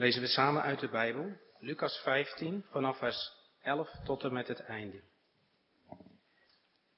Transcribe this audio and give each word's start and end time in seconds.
lezen 0.00 0.20
we 0.20 0.28
samen 0.28 0.62
uit 0.62 0.80
de 0.80 0.88
Bijbel, 0.88 1.32
Lucas 1.58 2.00
15, 2.02 2.64
vanaf 2.70 2.98
vers 2.98 3.32
11 3.62 3.90
tot 4.04 4.24
en 4.24 4.32
met 4.32 4.48
het 4.48 4.60
einde. 4.60 5.02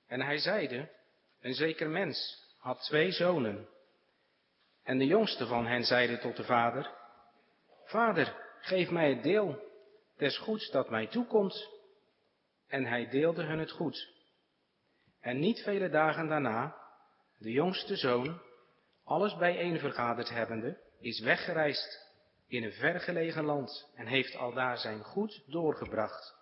En 0.07 0.21
hij 0.21 0.39
zeide, 0.39 0.91
een 1.41 1.55
zeker 1.55 1.91
mens 1.91 2.47
had 2.59 2.83
twee 2.83 3.13
zonen. 3.13 3.69
En 4.85 4.99
de 4.99 5.07
jongste 5.07 5.47
van 5.47 5.67
hen 5.67 5.85
zeide 5.85 6.19
tot 6.19 6.37
de 6.37 6.45
vader, 6.45 6.91
Vader, 7.85 8.35
geef 8.61 8.91
mij 8.91 9.09
het 9.11 9.23
deel 9.23 9.63
des 10.17 10.39
goeds 10.39 10.71
dat 10.71 10.91
mij 10.91 11.07
toekomt. 11.07 11.69
En 12.69 12.85
hij 12.85 13.09
deelde 13.09 13.43
hun 13.43 13.59
het 13.59 13.71
goed. 13.71 14.13
En 15.21 15.39
niet 15.39 15.63
vele 15.63 15.89
dagen 15.89 16.29
daarna, 16.29 16.77
de 17.39 17.51
jongste 17.51 17.97
zoon, 17.97 18.41
alles 19.05 19.37
bijeen 19.37 19.79
vergaderd 19.79 20.29
hebbende, 20.29 20.79
is 21.01 21.21
weggereisd 21.21 22.12
in 22.53 22.65
een 22.65 22.73
vergelegen 22.73 23.45
land 23.45 23.91
en 23.95 24.07
heeft 24.07 24.37
aldaar 24.37 24.79
zijn 24.79 25.05
goed 25.05 25.43
doorgebracht, 25.47 26.35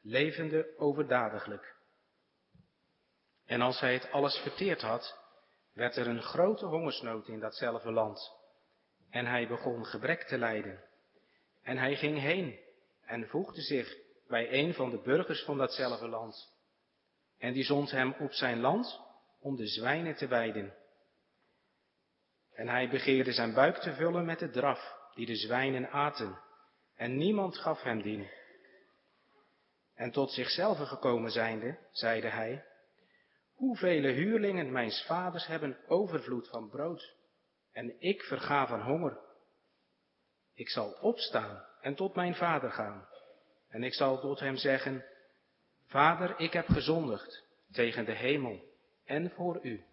levende 0.00 0.74
overdadiglijk. 0.76 1.76
En 3.46 3.60
als 3.60 3.80
hij 3.80 3.92
het 3.92 4.10
alles 4.10 4.36
verteerd 4.36 4.80
had, 4.80 5.18
werd 5.72 5.96
er 5.96 6.06
een 6.06 6.22
grote 6.22 6.66
hongersnood 6.66 7.28
in 7.28 7.40
datzelfde 7.40 7.92
land. 7.92 8.32
En 9.10 9.26
hij 9.26 9.48
begon 9.48 9.86
gebrek 9.86 10.22
te 10.22 10.38
lijden. 10.38 10.84
En 11.62 11.78
hij 11.78 11.96
ging 11.96 12.18
heen 12.18 12.58
en 13.04 13.28
voegde 13.28 13.60
zich 13.60 13.96
bij 14.28 14.52
een 14.52 14.74
van 14.74 14.90
de 14.90 14.98
burgers 14.98 15.44
van 15.44 15.58
datzelfde 15.58 16.08
land. 16.08 16.52
En 17.38 17.52
die 17.52 17.64
zond 17.64 17.90
hem 17.90 18.14
op 18.18 18.32
zijn 18.32 18.60
land 18.60 19.00
om 19.40 19.56
de 19.56 19.66
zwijnen 19.66 20.14
te 20.14 20.26
weiden. 20.26 20.74
En 22.54 22.68
hij 22.68 22.88
begeerde 22.88 23.32
zijn 23.32 23.54
buik 23.54 23.76
te 23.76 23.94
vullen 23.94 24.24
met 24.24 24.38
de 24.38 24.50
draf 24.50 25.00
die 25.14 25.26
de 25.26 25.36
zwijnen 25.36 25.90
aten, 25.90 26.38
en 26.96 27.16
niemand 27.16 27.58
gaf 27.58 27.82
hem 27.82 28.02
dien. 28.02 28.30
En 29.94 30.10
tot 30.10 30.30
zichzelf 30.30 30.78
gekomen 30.78 31.30
zijnde, 31.30 31.78
zeide 31.90 32.28
hij, 32.28 32.64
Hoevele 33.52 34.08
huurlingen 34.08 34.72
mijns 34.72 35.04
vaders 35.06 35.46
hebben 35.46 35.76
overvloed 35.86 36.48
van 36.48 36.68
brood, 36.68 37.14
en 37.72 38.00
ik 38.00 38.22
verga 38.22 38.66
van 38.66 38.80
honger. 38.80 39.18
Ik 40.54 40.68
zal 40.68 40.92
opstaan 41.00 41.64
en 41.80 41.94
tot 41.94 42.14
mijn 42.14 42.34
vader 42.34 42.70
gaan, 42.70 43.08
en 43.68 43.82
ik 43.82 43.94
zal 43.94 44.20
tot 44.20 44.40
hem 44.40 44.56
zeggen, 44.56 45.04
Vader, 45.86 46.40
ik 46.40 46.52
heb 46.52 46.66
gezondigd 46.66 47.44
tegen 47.72 48.04
de 48.04 48.12
hemel 48.12 48.64
en 49.04 49.30
voor 49.30 49.58
u. 49.62 49.84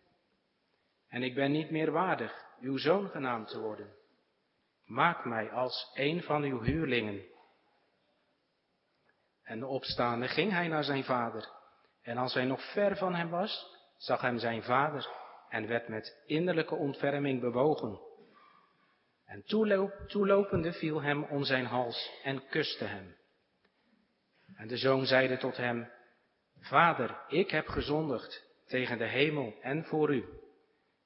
En 1.08 1.24
ik 1.24 1.36
ben 1.36 1.52
niet 1.52 1.70
meer 1.70 1.92
waardig 1.92 2.46
uw 2.60 2.78
zoon 2.78 3.10
genaamd 3.10 3.48
te 3.48 3.60
worden. 3.60 3.99
Maak 4.90 5.26
mij 5.26 5.52
als 5.52 5.92
een 5.94 6.24
van 6.24 6.44
uw 6.44 6.62
huurlingen. 6.62 7.26
En 9.44 9.64
opstaande 9.64 10.28
ging 10.28 10.52
hij 10.52 10.68
naar 10.68 10.84
zijn 10.84 11.04
vader. 11.04 11.50
En 12.02 12.18
als 12.18 12.34
hij 12.34 12.46
nog 12.46 12.72
ver 12.74 12.98
van 12.98 13.16
hem 13.16 13.30
was, 13.30 13.76
zag 13.98 14.22
hem 14.22 14.38
zijn 14.38 14.64
vader 14.64 15.08
en 15.50 15.68
werd 15.68 15.88
met 15.88 16.24
innerlijke 16.26 16.76
ontferming 16.76 17.42
bewogen. 17.42 18.00
En 19.26 19.44
toelopende 20.08 20.74
viel 20.74 21.02
hem 21.02 21.24
om 21.24 21.44
zijn 21.44 21.66
hals 21.66 22.12
en 22.24 22.48
kuste 22.48 22.86
hem. 22.86 23.16
En 24.56 24.68
de 24.68 24.78
zoon 24.78 25.06
zeide 25.06 25.38
tot 25.38 25.58
hem, 25.58 25.92
Vader, 26.60 27.22
ik 27.28 27.52
heb 27.52 27.68
gezondigd 27.68 28.44
tegen 28.68 28.98
de 28.98 29.08
hemel 29.08 29.54
en 29.62 29.86
voor 29.86 30.14
u, 30.14 30.26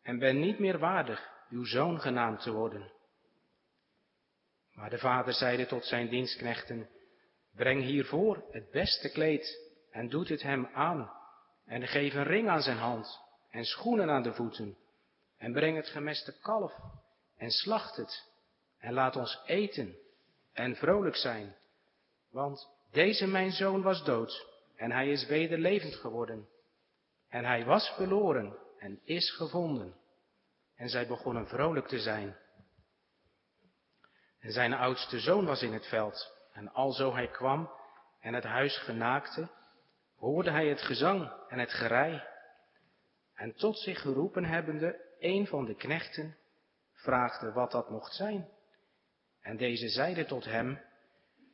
en 0.02 0.20
ben 0.20 0.40
niet 0.40 0.60
meer 0.60 0.80
waardig 0.80 1.30
uw 1.50 1.66
zoon 1.66 2.00
genaamd 2.00 2.42
te 2.42 2.52
worden. 2.52 2.92
Maar 4.74 4.90
de 4.90 4.98
vader 4.98 5.34
zeide 5.34 5.66
tot 5.66 5.86
zijn 5.86 6.10
dienstknechten, 6.10 6.90
breng 7.56 7.82
hiervoor 7.82 8.44
het 8.52 8.72
beste 8.72 9.10
kleed 9.10 9.60
en 9.92 10.10
doet 10.10 10.30
het 10.30 10.42
hem 10.42 10.66
aan 10.74 11.12
en 11.66 11.88
geef 11.88 12.14
een 12.14 12.24
ring 12.24 12.50
aan 12.50 12.62
zijn 12.62 12.78
hand 12.78 13.20
en 13.50 13.66
schoenen 13.66 14.10
aan 14.10 14.24
de 14.24 14.34
voeten 14.34 14.78
en 15.38 15.54
breng 15.54 15.76
het 15.76 15.88
gemeste 15.88 16.40
kalf 16.40 16.74
en 17.38 17.52
slacht 17.52 17.96
het 17.96 18.32
en 18.80 18.94
laat 18.94 19.16
ons 19.16 19.42
eten 19.46 19.96
en 20.54 20.76
vrolijk 20.76 21.16
zijn. 21.16 21.56
Want 22.32 22.70
deze 22.92 23.28
mijn 23.28 23.52
zoon 23.52 23.82
was 23.82 24.04
dood 24.04 24.48
en 24.76 24.92
hij 24.92 25.12
is 25.12 25.26
weder 25.26 25.58
levend 25.58 25.96
geworden. 25.96 26.48
En 27.30 27.46
hij 27.46 27.66
was 27.66 27.90
verloren 27.96 28.58
en 28.78 29.00
is 29.04 29.32
gevonden. 29.32 29.96
En 30.76 30.90
zij 30.90 31.08
begonnen 31.08 31.48
vrolijk 31.48 31.88
te 31.88 32.00
zijn. 32.00 32.38
En 34.44 34.52
zijn 34.52 34.74
oudste 34.74 35.20
zoon 35.20 35.46
was 35.46 35.62
in 35.62 35.74
het 35.74 35.88
veld. 35.88 36.34
En 36.54 36.74
alzo 36.74 37.14
hij 37.14 37.28
kwam 37.28 37.72
en 38.20 38.34
het 38.34 38.44
huis 38.44 38.78
genaakte, 38.78 39.50
hoorde 40.16 40.52
hij 40.52 40.68
het 40.68 40.82
gezang 40.82 41.32
en 41.48 41.60
het 41.60 41.72
gerei. 41.72 42.24
En 43.36 43.56
tot 43.56 43.80
zich 43.80 44.02
geroepen 44.02 44.46
hebbende, 44.46 45.16
een 45.20 45.48
van 45.48 45.66
de 45.66 45.76
knechten 45.76 46.38
vraagde 46.94 47.52
wat 47.52 47.72
dat 47.72 47.90
mocht 47.90 48.14
zijn. 48.14 48.50
En 49.42 49.58
deze 49.58 49.90
zeide 49.90 50.26
tot 50.26 50.46
hem, 50.46 50.82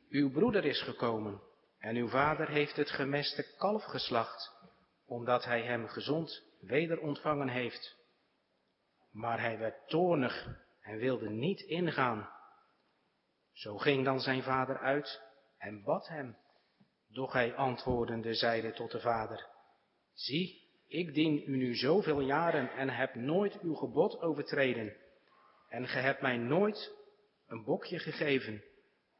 uw 0.08 0.30
broeder 0.30 0.64
is 0.64 0.82
gekomen 0.82 1.40
en 1.78 1.96
uw 1.96 2.08
vader 2.08 2.48
heeft 2.48 2.76
het 2.76 2.90
gemeste 2.90 3.54
kalf 3.56 3.84
geslacht, 3.84 4.52
omdat 5.06 5.44
hij 5.44 5.62
hem 5.62 5.88
gezond 5.88 6.42
weder 6.60 7.00
ontvangen 7.00 7.48
heeft. 7.48 7.96
Maar 9.10 9.40
hij 9.40 9.58
werd 9.58 9.88
toornig 9.88 10.46
en 10.80 10.98
wilde 10.98 11.30
niet 11.30 11.60
ingaan. 11.60 12.38
Zo 13.52 13.78
ging 13.78 14.04
dan 14.04 14.20
zijn 14.20 14.42
vader 14.42 14.78
uit 14.78 15.22
en 15.58 15.82
bad 15.82 16.08
hem. 16.08 16.36
Doch 17.08 17.32
hij 17.32 17.54
antwoordende 17.54 18.34
zeide 18.34 18.72
tot 18.72 18.90
de 18.90 19.00
vader, 19.00 19.46
zie, 20.14 20.68
ik 20.86 21.14
dien 21.14 21.42
u 21.46 21.56
nu 21.56 21.74
zoveel 21.74 22.20
jaren 22.20 22.70
en 22.70 22.88
heb 22.88 23.14
nooit 23.14 23.60
uw 23.60 23.74
gebod 23.74 24.20
overtreden. 24.20 24.96
En 25.68 25.88
ge 25.88 25.98
hebt 25.98 26.22
mij 26.22 26.36
nooit 26.36 26.94
een 27.46 27.64
bokje 27.64 27.98
gegeven, 27.98 28.64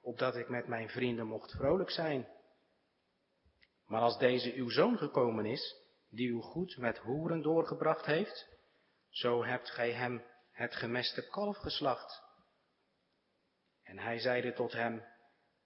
opdat 0.01 0.37
ik 0.37 0.49
met 0.49 0.67
mijn 0.67 0.89
vrienden 0.89 1.27
mocht 1.27 1.51
vrolijk 1.51 1.91
zijn. 1.91 2.29
Maar 3.87 4.01
als 4.01 4.19
deze 4.19 4.55
uw 4.55 4.69
zoon 4.69 4.99
gekomen 4.99 5.47
is, 5.47 5.77
die 6.11 6.31
uw 6.31 6.41
goed 6.41 6.77
met 6.77 6.99
hoeren 6.99 7.43
doorgebracht 7.43 8.07
heeft, 8.07 8.49
zo 9.09 9.45
hebt 9.45 9.71
gij 9.71 9.93
hem 9.93 10.25
het 10.53 10.75
gemeste 10.75 11.29
kalf 11.29 11.57
geslacht. 11.57 12.23
En 13.91 13.99
hij 13.99 14.19
zeide 14.19 14.53
tot 14.53 14.73
hem, 14.73 15.05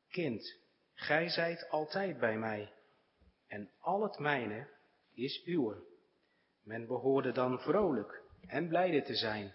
Kind, 0.09 0.59
gij 0.95 1.29
zijt 1.29 1.69
altijd 1.71 2.19
bij 2.19 2.37
mij, 2.39 2.73
en 3.47 3.71
al 3.81 4.03
het 4.03 4.19
mijne 4.19 4.69
is 5.15 5.47
uwe. 5.47 5.83
Men 6.63 6.87
behoorde 6.87 7.33
dan 7.33 7.59
vrolijk 7.59 8.23
en 8.47 8.69
blijde 8.69 9.03
te 9.03 9.15
zijn, 9.15 9.55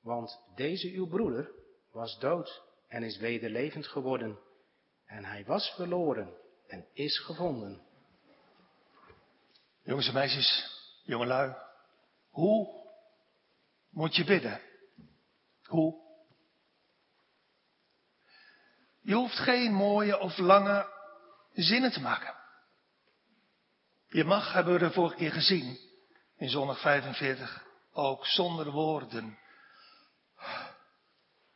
want 0.00 0.40
deze 0.54 0.88
uw 0.88 1.06
broeder 1.06 1.50
was 1.92 2.18
dood 2.18 2.62
en 2.88 3.02
is 3.02 3.18
weder 3.18 3.50
levend 3.50 3.86
geworden, 3.86 4.38
en 5.04 5.24
hij 5.24 5.44
was 5.44 5.74
verloren 5.74 6.34
en 6.66 6.86
is 6.92 7.18
gevonden. 7.18 7.82
Jongens 9.82 10.08
en 10.08 10.14
meisjes, 10.14 10.70
jongelui, 11.02 11.54
hoe 12.30 12.84
moet 13.90 14.16
je 14.16 14.24
bidden? 14.24 14.60
Hoe? 15.64 16.07
Je 19.00 19.14
hoeft 19.14 19.38
geen 19.38 19.72
mooie 19.72 20.18
of 20.18 20.38
lange 20.38 20.92
zinnen 21.52 21.92
te 21.92 22.00
maken. 22.00 22.34
Je 24.08 24.24
mag, 24.24 24.52
hebben 24.52 24.72
we 24.72 24.78
de 24.78 24.90
vorige 24.90 25.16
keer 25.16 25.32
gezien, 25.32 25.78
in 26.36 26.48
zondag 26.48 26.80
45, 26.80 27.64
ook 27.92 28.26
zonder 28.26 28.70
woorden, 28.70 29.38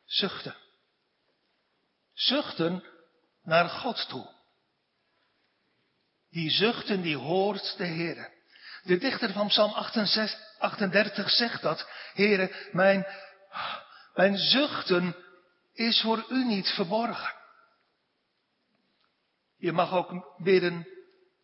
zuchten. 0.05 0.57
Zuchten 2.13 2.85
naar 3.43 3.69
God 3.69 4.09
toe. 4.09 4.41
Die 6.31 6.51
zuchten, 6.51 7.03
die 7.03 7.17
hoort 7.17 7.77
de 7.77 7.85
Heer. 7.85 8.31
De 8.83 8.99
dichter 8.99 9.33
van 9.33 9.47
Psalm 9.47 9.73
38 10.59 11.31
zegt 11.31 11.63
dat. 11.63 11.89
Heere, 12.13 12.69
mijn, 12.73 13.07
mijn 14.15 14.37
zuchten 14.37 15.17
is 15.73 16.01
voor 16.01 16.25
u 16.29 16.45
niet 16.45 16.69
verborgen. 16.69 17.35
Je 19.57 19.73
mag 19.73 19.93
ook 19.93 20.35
bidden 20.43 20.87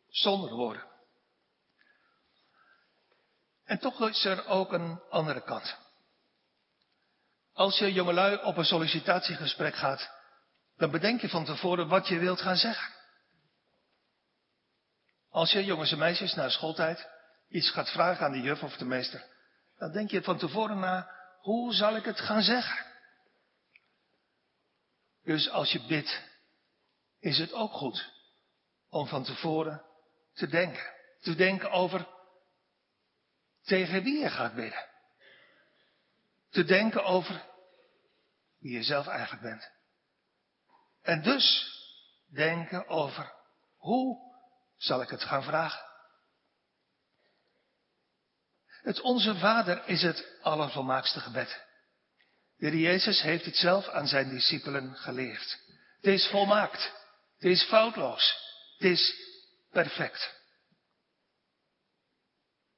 zonder 0.08 0.50
woorden. 0.50 0.86
En 3.64 3.78
toch 3.78 4.08
is 4.08 4.24
er 4.24 4.46
ook 4.46 4.72
een 4.72 5.00
andere 5.10 5.42
kant. 5.42 5.76
Als 7.52 7.78
je 7.78 7.92
jongelui 7.92 8.36
op 8.36 8.56
een 8.56 8.64
sollicitatiegesprek 8.64 9.74
gaat, 9.74 10.10
dan 10.76 10.90
bedenk 10.90 11.20
je 11.20 11.28
van 11.28 11.44
tevoren 11.44 11.88
wat 11.88 12.08
je 12.08 12.18
wilt 12.18 12.40
gaan 12.40 12.56
zeggen. 12.56 12.94
Als 15.30 15.52
je 15.52 15.64
jongens 15.64 15.92
en 15.92 15.98
meisjes 15.98 16.34
na 16.34 16.48
schooltijd 16.48 17.08
iets 17.48 17.70
gaat 17.70 17.90
vragen 17.90 18.24
aan 18.24 18.32
de 18.32 18.40
juf 18.40 18.62
of 18.62 18.76
de 18.76 18.84
meester, 18.84 19.24
dan 19.76 19.92
denk 19.92 20.10
je 20.10 20.22
van 20.22 20.38
tevoren 20.38 20.78
na, 20.78 21.10
hoe 21.40 21.74
zal 21.74 21.96
ik 21.96 22.04
het 22.04 22.20
gaan 22.20 22.42
zeggen? 22.42 22.87
Dus 25.28 25.50
als 25.50 25.72
je 25.72 25.86
bidt, 25.86 26.22
is 27.20 27.38
het 27.38 27.52
ook 27.52 27.72
goed 27.72 28.12
om 28.88 29.06
van 29.06 29.24
tevoren 29.24 29.84
te 30.34 30.46
denken. 30.46 30.92
Te 31.20 31.34
denken 31.34 31.70
over 31.70 32.08
tegen 33.62 34.02
wie 34.02 34.18
je 34.18 34.30
gaat 34.30 34.54
bidden. 34.54 34.86
Te 36.50 36.64
denken 36.64 37.04
over 37.04 37.44
wie 38.58 38.72
je 38.72 38.82
zelf 38.82 39.06
eigenlijk 39.06 39.42
bent. 39.42 39.70
En 41.02 41.22
dus 41.22 41.72
denken 42.26 42.88
over 42.88 43.32
hoe 43.76 44.18
zal 44.76 45.02
ik 45.02 45.08
het 45.08 45.22
gaan 45.22 45.42
vragen. 45.42 45.84
Het 48.66 49.00
Onze 49.00 49.36
Vader 49.38 49.88
is 49.88 50.02
het 50.02 50.38
allervolmaakste 50.42 51.20
gebed. 51.20 51.67
De 52.58 52.78
Jezus 52.78 53.22
heeft 53.22 53.44
het 53.44 53.56
zelf 53.56 53.88
aan 53.88 54.06
zijn 54.06 54.28
discipelen 54.28 54.94
geleerd. 54.94 55.58
Het 55.96 56.12
is 56.12 56.28
volmaakt. 56.28 56.92
Het 57.34 57.50
is 57.50 57.62
foutloos. 57.62 58.36
Het 58.76 58.90
is 58.90 59.14
perfect. 59.70 60.36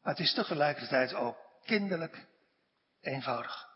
Maar 0.02 0.12
het 0.14 0.22
is 0.22 0.34
tegelijkertijd 0.34 1.14
ook 1.14 1.36
kinderlijk 1.64 2.26
eenvoudig. 3.00 3.68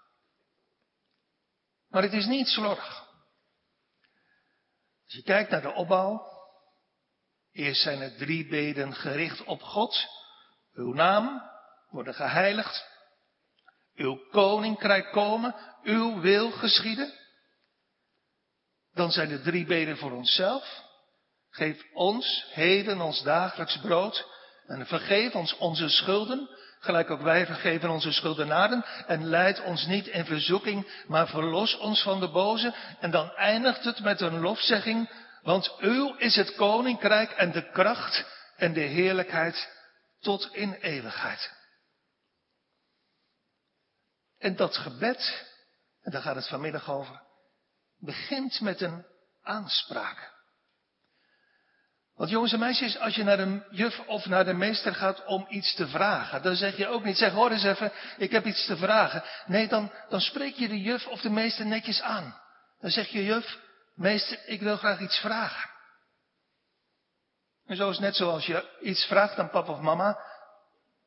Maar 1.89 2.03
het 2.03 2.12
is 2.12 2.27
niet 2.27 2.49
slordig. 2.49 3.09
Als 5.05 5.15
je 5.15 5.23
kijkt 5.23 5.50
naar 5.50 5.62
de 5.62 5.73
opbouw, 5.73 6.27
eerst 7.53 7.83
zijn 7.83 8.00
er 8.00 8.17
drie 8.17 8.49
beden 8.49 8.95
gericht 8.95 9.45
op 9.45 9.62
God. 9.62 10.07
Uw 10.73 10.93
naam 10.93 11.50
worden 11.89 12.15
geheiligd. 12.15 12.94
Uw 13.96 14.19
koninkrijk 14.31 15.12
komen, 15.12 15.55
uw 15.82 16.20
wil 16.20 16.50
geschieden. 16.50 17.12
Dan 18.94 19.11
zijn 19.11 19.31
er 19.31 19.43
drie 19.43 19.67
beden 19.67 19.96
voor 19.96 20.12
onszelf. 20.12 20.82
Geef 21.50 21.85
ons 21.93 22.46
heden 22.52 23.00
ons 23.00 23.23
dagelijks 23.23 23.79
brood 23.79 24.26
en 24.67 24.87
vergeef 24.87 25.35
ons 25.35 25.56
onze 25.56 25.88
schulden, 25.88 26.49
gelijk 26.81 27.11
ook 27.11 27.20
wij 27.20 27.46
vergeven 27.46 27.91
onze 27.91 28.12
schuldenaren. 28.12 28.85
En 29.06 29.26
leid 29.26 29.62
ons 29.62 29.87
niet 29.87 30.06
in 30.06 30.25
verzoeking, 30.25 31.05
maar 31.06 31.29
verlos 31.29 31.76
ons 31.76 32.02
van 32.02 32.20
de 32.20 32.29
boze. 32.29 32.75
En 33.00 33.11
dan 33.11 33.31
eindigt 33.31 33.85
het 33.85 34.00
met 34.00 34.20
een 34.20 34.40
lofzegging, 34.40 35.11
want 35.43 35.75
uw 35.79 36.14
is 36.14 36.37
het 36.37 36.55
koninkrijk 36.55 37.31
en 37.31 37.52
de 37.52 37.70
kracht 37.70 38.25
en 38.56 38.73
de 38.73 38.81
heerlijkheid 38.81 39.69
tot 40.20 40.49
in 40.52 40.73
eeuwigheid. 40.73 41.52
En 44.44 44.56
dat 44.56 44.76
gebed, 44.76 45.46
en 46.02 46.11
daar 46.11 46.23
gaat 46.23 46.37
het 46.37 46.49
vanmiddag 46.49 46.91
over, 46.91 47.23
begint 47.99 48.61
met 48.61 48.81
een 48.81 49.06
aanspraak. 49.43 50.32
Want 52.14 52.31
jongens 52.31 52.52
en 52.52 52.58
meisjes, 52.58 52.99
als 52.99 53.14
je 53.14 53.25
naar 53.25 53.37
de 53.37 53.67
juf 53.70 54.00
of 54.00 54.26
naar 54.26 54.44
de 54.44 54.52
meester 54.52 54.94
gaat 54.94 55.25
om 55.25 55.46
iets 55.49 55.75
te 55.75 55.88
vragen, 55.88 56.43
dan 56.43 56.55
zeg 56.55 56.76
je 56.76 56.88
ook 56.88 57.05
niet, 57.05 57.17
zeg 57.17 57.32
hoor 57.32 57.50
eens 57.50 57.64
even, 57.64 57.93
ik 58.17 58.31
heb 58.31 58.46
iets 58.46 58.67
te 58.67 58.76
vragen. 58.76 59.25
Nee, 59.46 59.69
dan, 59.69 59.93
dan 60.08 60.20
spreek 60.20 60.55
je 60.55 60.69
de 60.69 60.81
juf 60.81 61.06
of 61.06 61.20
de 61.20 61.31
meester 61.31 61.67
netjes 61.67 62.00
aan. 62.00 62.40
Dan 62.81 62.90
zeg 62.90 63.08
je, 63.08 63.25
juf, 63.25 63.58
meester, 63.94 64.38
ik 64.47 64.61
wil 64.61 64.76
graag 64.76 65.00
iets 65.00 65.19
vragen. 65.19 65.70
En 67.67 67.76
zo 67.76 67.90
is 67.90 67.99
net 67.99 68.17
zoals 68.17 68.47
je 68.47 68.79
iets 68.81 69.05
vraagt 69.05 69.38
aan 69.38 69.50
papa 69.50 69.73
of 69.73 69.81
mama. 69.81 70.19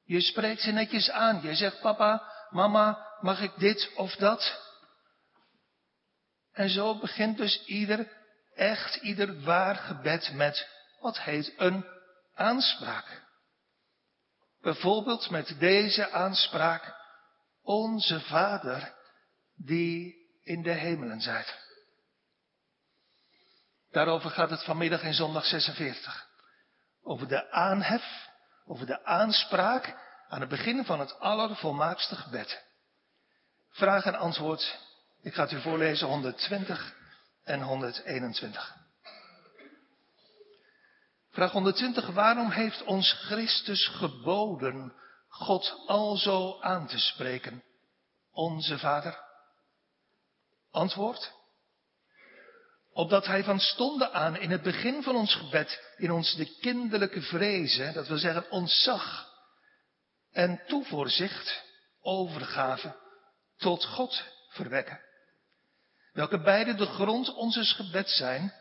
Je 0.03 0.21
spreekt 0.21 0.61
ze 0.61 0.71
netjes 0.71 1.09
aan. 1.09 1.41
Je 1.41 1.55
zegt, 1.55 1.81
papa, 1.81 2.33
mama, 2.49 3.06
mag 3.21 3.41
ik 3.41 3.51
dit 3.57 3.91
of 3.95 4.15
dat? 4.15 4.65
En 6.51 6.69
zo 6.69 6.99
begint 6.99 7.37
dus 7.37 7.65
ieder, 7.65 8.11
echt 8.55 8.95
ieder 8.95 9.41
waar 9.41 9.75
gebed 9.75 10.33
met 10.33 10.67
wat 10.99 11.19
heet 11.19 11.53
een 11.57 11.85
aanspraak. 12.33 13.25
Bijvoorbeeld 14.61 15.29
met 15.29 15.55
deze 15.59 16.11
aanspraak, 16.11 16.95
onze 17.61 18.19
Vader 18.19 18.93
die 19.55 20.15
in 20.43 20.61
de 20.61 20.71
hemelen 20.71 21.21
zijt. 21.21 21.65
Daarover 23.91 24.29
gaat 24.29 24.49
het 24.49 24.63
vanmiddag 24.63 25.01
in 25.03 25.13
zondag 25.13 25.45
46. 25.45 26.27
Over 27.03 27.27
de 27.27 27.51
aanhef, 27.51 28.29
over 28.65 28.85
de 28.85 29.05
aanspraak 29.05 29.95
aan 30.27 30.39
het 30.39 30.49
begin 30.49 30.85
van 30.85 30.99
het 30.99 31.19
allervolmaakste 31.19 32.15
gebed. 32.15 32.66
Vraag 33.77 34.05
en 34.05 34.15
antwoord, 34.15 34.79
ik 35.21 35.33
ga 35.33 35.41
het 35.41 35.51
u 35.51 35.61
voorlezen 35.61 36.07
120 36.07 36.95
en 37.43 37.61
121. 37.61 38.75
Vraag 41.29 41.51
120. 41.51 42.07
Waarom 42.07 42.51
heeft 42.51 42.83
ons 42.83 43.11
Christus 43.11 43.87
geboden 43.87 44.93
God 45.27 45.83
alzo 45.85 46.61
aan 46.61 46.87
te 46.87 46.99
spreken? 46.99 47.63
Onze 48.31 48.79
Vader. 48.79 49.19
Antwoord. 50.71 51.33
Opdat 52.93 53.25
Hij 53.25 53.43
van 53.43 53.59
stonde 53.59 54.11
aan 54.11 54.37
in 54.37 54.51
het 54.51 54.61
begin 54.61 55.03
van 55.03 55.15
ons 55.15 55.35
gebed 55.35 55.93
in 55.97 56.11
ons 56.11 56.35
de 56.35 56.57
kinderlijke 56.59 57.21
vrezen, 57.21 57.93
dat 57.93 58.07
wil 58.07 58.17
zeggen 58.17 58.51
ontzag 58.51 59.33
en 60.31 60.61
toevoorzicht, 60.67 61.63
overgave 62.01 63.05
tot 63.57 63.85
God 63.85 64.23
verwekken. 64.49 65.01
Welke 66.13 66.41
beide 66.41 66.75
de 66.75 66.85
grond 66.85 67.33
onzes 67.33 67.73
gebed 67.73 68.09
zijn, 68.09 68.53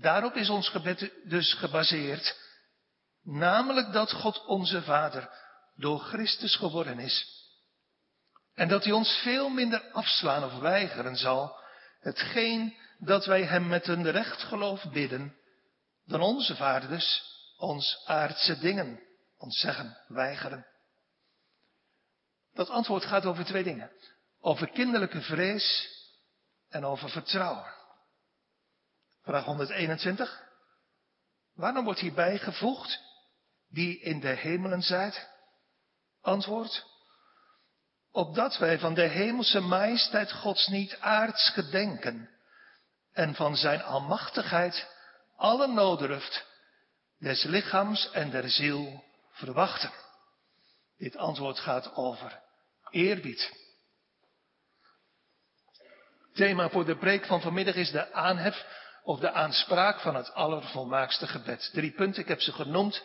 Daarop 0.00 0.34
is 0.34 0.48
ons 0.48 0.68
gebed 0.68 1.12
dus 1.24 1.54
gebaseerd, 1.54 2.36
namelijk 3.22 3.92
dat 3.92 4.12
God 4.12 4.44
onze 4.44 4.82
Vader 4.82 5.30
door 5.76 5.98
Christus 5.98 6.56
geworden 6.56 6.98
is. 6.98 7.42
En 8.54 8.68
dat 8.68 8.84
hij 8.84 8.92
ons 8.92 9.20
veel 9.22 9.48
minder 9.48 9.90
afslaan 9.92 10.44
of 10.44 10.58
weigeren 10.58 11.16
zal, 11.16 11.56
hetgeen 12.00 12.76
dat 12.98 13.26
wij 13.26 13.44
hem 13.44 13.68
met 13.68 13.86
een 13.86 14.10
recht 14.10 14.42
geloof 14.42 14.84
bidden, 14.92 15.36
dan 16.06 16.20
onze 16.20 16.56
Vader 16.56 16.88
dus 16.88 17.22
ons 17.56 18.02
aardse 18.06 18.58
dingen 18.58 19.00
ons 19.38 19.60
zeggen, 19.60 19.96
weigeren. 20.08 20.66
Dat 22.54 22.68
antwoord 22.68 23.04
gaat 23.04 23.26
over 23.26 23.44
twee 23.44 23.62
dingen. 23.62 23.90
Over 24.46 24.68
kinderlijke 24.68 25.20
vrees 25.20 25.88
en 26.68 26.84
over 26.84 27.10
vertrouwen. 27.10 27.74
Vraag 29.22 29.44
121. 29.44 30.42
Waarom 31.54 31.84
wordt 31.84 32.00
hierbij 32.00 32.38
gevoegd 32.38 33.00
die 33.68 34.00
in 34.00 34.20
de 34.20 34.28
hemelen 34.28 34.82
zijt? 34.82 35.28
Antwoord. 36.20 36.84
Opdat 38.10 38.58
wij 38.58 38.78
van 38.78 38.94
de 38.94 39.02
hemelse 39.08 39.60
majesteit 39.60 40.32
Gods 40.32 40.66
niet 40.66 40.98
aards 41.00 41.50
gedenken 41.50 42.30
en 43.12 43.34
van 43.34 43.56
zijn 43.56 43.82
almachtigheid 43.82 44.88
alle 45.36 45.66
noodruft 45.66 46.46
des 47.18 47.42
lichaams 47.42 48.10
en 48.10 48.30
der 48.30 48.50
ziel 48.50 49.04
verwachten. 49.30 49.92
Dit 50.96 51.16
antwoord 51.16 51.58
gaat 51.58 51.94
over 51.94 52.42
eerbied. 52.90 53.63
Thema 56.34 56.70
voor 56.70 56.84
de 56.84 56.96
preek 56.96 57.26
van 57.26 57.40
vanmiddag 57.40 57.74
is 57.74 57.90
de 57.90 58.12
aanhef 58.12 58.66
of 59.02 59.20
de 59.20 59.30
aanspraak 59.30 60.00
van 60.00 60.14
het 60.14 60.32
allervolmaakste 60.32 61.26
gebed. 61.26 61.70
Drie 61.72 61.92
punten, 61.92 62.22
ik 62.22 62.28
heb 62.28 62.40
ze 62.40 62.52
genoemd. 62.52 63.02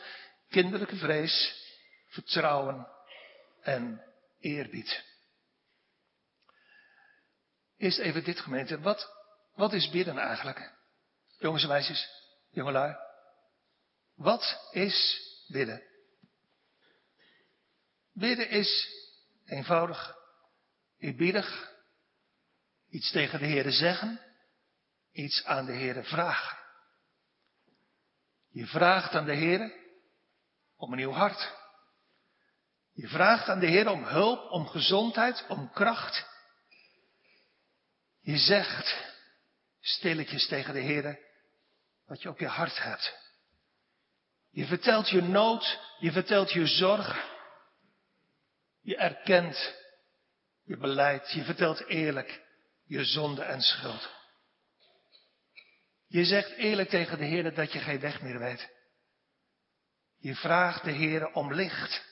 Kinderlijke 0.50 0.96
vrees, 0.96 1.64
vertrouwen 2.08 2.88
en 3.62 4.04
eerbied. 4.40 5.04
Eerst 7.78 8.00
even 8.00 8.24
dit 8.24 8.40
gemeente. 8.40 8.80
Wat, 8.80 9.14
wat 9.56 9.74
is 9.74 9.90
bidden 9.90 10.18
eigenlijk? 10.18 10.74
Jongens 11.40 11.64
en 11.64 11.70
meisjes, 11.70 12.10
jongelui. 12.52 12.96
Wat 14.16 14.70
is 14.72 15.22
bidden? 15.48 15.84
Bidden 18.14 18.50
is 18.50 18.88
eenvoudig, 19.46 20.16
eerbiedig, 20.98 21.69
iets 22.90 23.12
tegen 23.12 23.40
de 23.40 23.46
Heer 23.46 23.72
zeggen, 23.72 24.22
iets 25.12 25.46
aan 25.46 25.66
de 25.66 25.72
Heer 25.72 26.04
vragen. 26.04 26.58
Je 28.52 28.66
vraagt 28.66 29.16
aan 29.16 29.26
de 29.26 29.36
Heer 29.36 29.74
om 30.76 30.92
een 30.92 30.98
nieuw 30.98 31.12
hart. 31.12 31.58
Je 32.94 33.08
vraagt 33.08 33.48
aan 33.48 33.60
de 33.60 33.68
Heer 33.68 33.90
om 33.90 34.04
hulp, 34.04 34.52
om 34.52 34.68
gezondheid, 34.68 35.46
om 35.48 35.72
kracht. 35.72 36.28
Je 38.22 38.38
zegt 38.38 38.96
stilletjes 39.80 40.48
tegen 40.48 40.74
de 40.74 40.80
Heer 40.80 41.20
wat 42.06 42.22
je 42.22 42.30
op 42.30 42.40
je 42.40 42.48
hart 42.48 42.84
hebt. 42.84 43.18
Je 44.52 44.66
vertelt 44.66 45.10
je 45.10 45.22
nood, 45.22 45.80
je 46.00 46.12
vertelt 46.12 46.52
je 46.52 46.68
zorg. 46.68 47.38
Je 48.82 48.98
erkent 48.98 49.76
je 50.64 50.78
beleid, 50.78 51.32
je 51.32 51.44
vertelt 51.44 51.86
eerlijk 51.86 52.48
je 52.90 53.06
zonde 53.06 53.44
en 53.44 53.62
schuld. 53.62 54.10
Je 56.08 56.26
zegt 56.26 56.52
eerlijk 56.52 56.90
tegen 56.90 57.18
de 57.18 57.26
Heer 57.26 57.54
dat 57.54 57.72
je 57.72 57.80
geen 57.80 58.00
weg 58.00 58.22
meer 58.22 58.40
weet. 58.40 58.70
Je 60.18 60.36
vraagt 60.36 60.84
de 60.84 60.92
Heer 60.92 61.34
om 61.34 61.54
licht. 61.54 62.06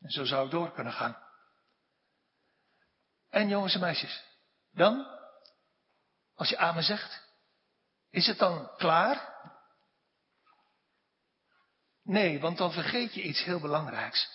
En 0.00 0.10
zo 0.10 0.24
zou 0.24 0.44
ik 0.44 0.50
door 0.50 0.72
kunnen 0.72 0.92
gaan. 0.92 1.16
En 3.28 3.48
jongens 3.48 3.74
en 3.74 3.80
meisjes, 3.80 4.24
dan, 4.70 5.06
als 6.34 6.48
je 6.48 6.58
amen 6.58 6.82
zegt, 6.82 7.22
is 8.10 8.26
het 8.26 8.38
dan 8.38 8.70
klaar? 8.76 9.36
Nee, 12.02 12.40
want 12.40 12.58
dan 12.58 12.72
vergeet 12.72 13.14
je 13.14 13.22
iets 13.22 13.44
heel 13.44 13.60
belangrijks. 13.60 14.28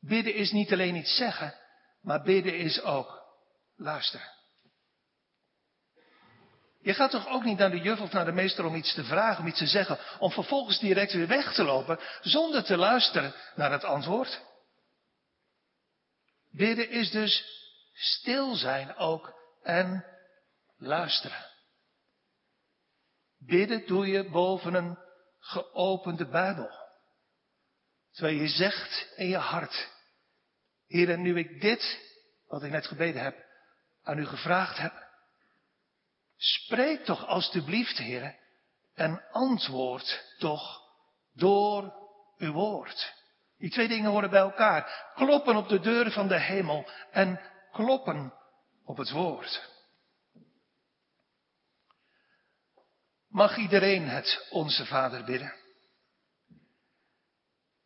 Bidden 0.00 0.34
is 0.34 0.50
niet 0.50 0.72
alleen 0.72 0.94
iets 0.94 1.16
zeggen, 1.16 1.54
maar 2.00 2.22
bidden 2.22 2.58
is 2.58 2.80
ook 2.80 3.23
luisteren. 3.76 4.32
Je 6.80 6.94
gaat 6.94 7.10
toch 7.10 7.28
ook 7.28 7.44
niet 7.44 7.58
naar 7.58 7.70
de 7.70 7.80
juf 7.80 8.00
of 8.00 8.12
naar 8.12 8.24
de 8.24 8.32
meester 8.32 8.64
om 8.64 8.74
iets 8.74 8.94
te 8.94 9.04
vragen, 9.04 9.40
om 9.40 9.46
iets 9.46 9.58
te 9.58 9.66
zeggen, 9.66 9.98
om 10.18 10.30
vervolgens 10.30 10.78
direct 10.78 11.12
weer 11.12 11.26
weg 11.26 11.54
te 11.54 11.64
lopen 11.64 11.98
zonder 12.20 12.64
te 12.64 12.76
luisteren 12.76 13.34
naar 13.54 13.72
het 13.72 13.84
antwoord? 13.84 14.40
Bidden 16.50 16.90
is 16.90 17.10
dus 17.10 17.44
stil 17.92 18.54
zijn 18.54 18.96
ook 18.96 19.34
en 19.62 20.04
luisteren. 20.76 21.46
Bidden 23.38 23.86
doe 23.86 24.06
je 24.06 24.30
boven 24.30 24.74
een 24.74 24.98
geopende 25.38 26.26
Bijbel. 26.28 26.70
Terwijl 28.12 28.36
je 28.36 28.48
zegt 28.48 29.12
in 29.16 29.28
je 29.28 29.36
hart, 29.36 29.92
Heer, 30.86 31.18
nu 31.18 31.38
ik 31.38 31.60
dit, 31.60 32.00
wat 32.46 32.62
ik 32.62 32.70
net 32.70 32.86
gebeden 32.86 33.22
heb, 33.22 33.43
aan 34.04 34.18
u 34.18 34.26
gevraagd 34.26 34.78
heb, 34.78 34.92
spreek 36.36 37.04
toch 37.04 37.26
alstublieft, 37.26 37.98
Heer, 37.98 38.36
en 38.94 39.30
antwoord 39.30 40.34
toch 40.38 40.82
door 41.32 41.92
uw 42.38 42.52
woord. 42.52 43.14
Die 43.58 43.70
twee 43.70 43.88
dingen 43.88 44.10
horen 44.10 44.30
bij 44.30 44.40
elkaar. 44.40 45.12
Kloppen 45.14 45.56
op 45.56 45.68
de 45.68 45.80
deuren 45.80 46.12
van 46.12 46.28
de 46.28 46.40
hemel 46.40 46.88
en 47.10 47.40
kloppen 47.72 48.32
op 48.84 48.96
het 48.96 49.10
woord. 49.10 49.72
Mag 53.28 53.56
iedereen 53.56 54.08
het 54.08 54.46
Onze 54.50 54.86
Vader 54.86 55.24
bidden? 55.24 55.54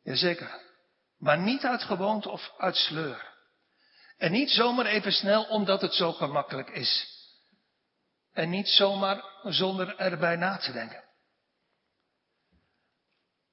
Jazeker. 0.03 0.61
Maar 1.19 1.39
niet 1.39 1.65
uit 1.65 1.83
gewoonte 1.83 2.31
of 2.31 2.53
uit 2.59 2.77
sleur. 2.77 3.28
En 4.19 4.33
niet 4.33 4.51
zomaar 4.51 4.87
even 4.87 5.13
snel 5.13 5.45
omdat 5.45 5.81
het 5.81 5.95
zo 5.95 6.13
gemakkelijk 6.13 6.71
is. 6.71 7.17
En 8.33 8.51
niet 8.51 8.69
zomaar 8.69 9.25
zonder 9.43 9.97
erbij 9.97 10.37
na 10.37 10.57
te 10.57 10.73
denken. 10.73 11.05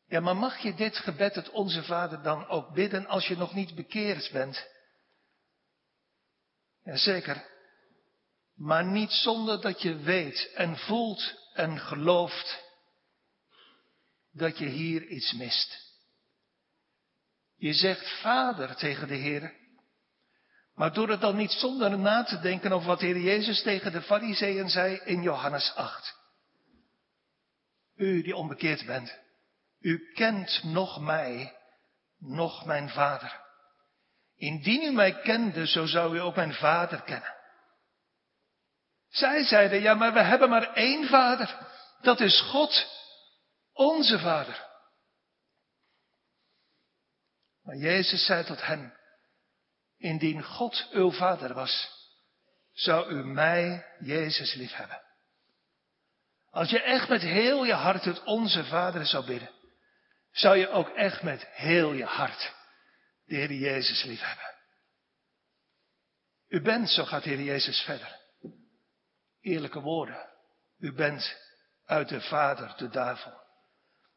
Ja, 0.07 0.19
maar 0.19 0.37
mag 0.37 0.57
je 0.57 0.73
dit 0.73 0.97
gebed, 0.97 1.35
het 1.35 1.49
Onze 1.49 1.83
Vader, 1.83 2.21
dan 2.21 2.47
ook 2.47 2.73
bidden 2.73 3.07
als 3.07 3.27
je 3.27 3.37
nog 3.37 3.53
niet 3.53 3.75
bekeerd 3.75 4.31
bent? 4.31 4.67
Jazeker. 6.83 7.47
Maar 8.55 8.85
niet 8.85 9.11
zonder 9.11 9.61
dat 9.61 9.81
je 9.81 9.95
weet 9.95 10.51
en 10.53 10.77
voelt 10.77 11.33
en 11.53 11.79
gelooft 11.79 12.63
dat 14.31 14.57
je 14.57 14.65
hier 14.65 15.05
iets 15.07 15.33
mist. 15.33 15.93
Je 17.55 17.73
zegt 17.73 18.21
vader 18.21 18.75
tegen 18.75 19.07
de 19.07 19.15
Heer. 19.15 19.64
Maar 20.75 20.93
doe 20.93 21.11
het 21.11 21.21
dan 21.21 21.35
niet 21.35 21.51
zonder 21.51 21.99
na 21.99 22.23
te 22.23 22.39
denken 22.39 22.71
over 22.71 22.87
wat 22.87 22.99
de 22.99 23.05
Heer 23.05 23.19
Jezus 23.19 23.61
tegen 23.61 23.91
de 23.91 24.01
Fariseeën 24.01 24.69
zei 24.69 24.95
in 24.95 25.21
Johannes 25.21 25.73
8. 25.75 26.15
U 27.95 28.21
die 28.21 28.35
onbekeerd 28.35 28.85
bent, 28.85 29.19
u 29.79 30.11
kent 30.13 30.63
nog 30.63 30.99
mij, 30.99 31.57
nog 32.17 32.65
mijn 32.65 32.89
vader. 32.89 33.43
Indien 34.35 34.81
u 34.81 34.91
mij 34.91 35.21
kende, 35.21 35.67
zo 35.67 35.85
zou 35.85 36.15
u 36.15 36.19
ook 36.19 36.35
mijn 36.35 36.53
vader 36.53 37.01
kennen. 37.01 37.33
Zij 39.09 39.43
zeiden, 39.43 39.81
ja, 39.81 39.93
maar 39.93 40.13
we 40.13 40.21
hebben 40.21 40.49
maar 40.49 40.73
één 40.73 41.07
vader. 41.07 41.57
Dat 42.01 42.19
is 42.19 42.41
God, 42.41 42.87
onze 43.73 44.19
vader. 44.19 44.65
Maar 47.63 47.75
Jezus 47.75 48.25
zei 48.25 48.43
tot 48.43 48.65
hen, 48.65 48.93
indien 49.97 50.43
God 50.43 50.87
uw 50.91 51.11
vader 51.11 51.53
was, 51.53 51.89
zou 52.73 53.09
u 53.09 53.25
mij, 53.25 53.85
Jezus, 53.99 54.53
lief 54.53 54.73
hebben. 54.73 55.01
Als 56.49 56.69
je 56.69 56.81
echt 56.81 57.09
met 57.09 57.21
heel 57.21 57.65
je 57.65 57.73
hart 57.73 58.03
het 58.03 58.23
onze 58.23 58.65
vader 58.65 59.05
zou 59.05 59.25
bidden, 59.25 59.49
zou 60.31 60.57
je 60.57 60.69
ook 60.69 60.89
echt 60.89 61.23
met 61.23 61.47
heel 61.47 61.93
je 61.93 62.05
hart 62.05 62.53
de 63.25 63.35
Heer 63.35 63.53
Jezus 63.53 64.03
lief 64.03 64.21
hebben. 64.21 64.53
U 66.47 66.61
bent, 66.61 66.89
zo 66.89 67.05
gaat 67.05 67.23
de 67.23 67.29
Heer 67.29 67.41
Jezus 67.41 67.81
verder. 67.81 68.19
Eerlijke 69.41 69.79
woorden. 69.79 70.29
U 70.79 70.93
bent 70.93 71.37
uit 71.85 72.09
de 72.09 72.21
Vader, 72.21 72.73
de 72.77 72.89
duivel. 72.89 73.33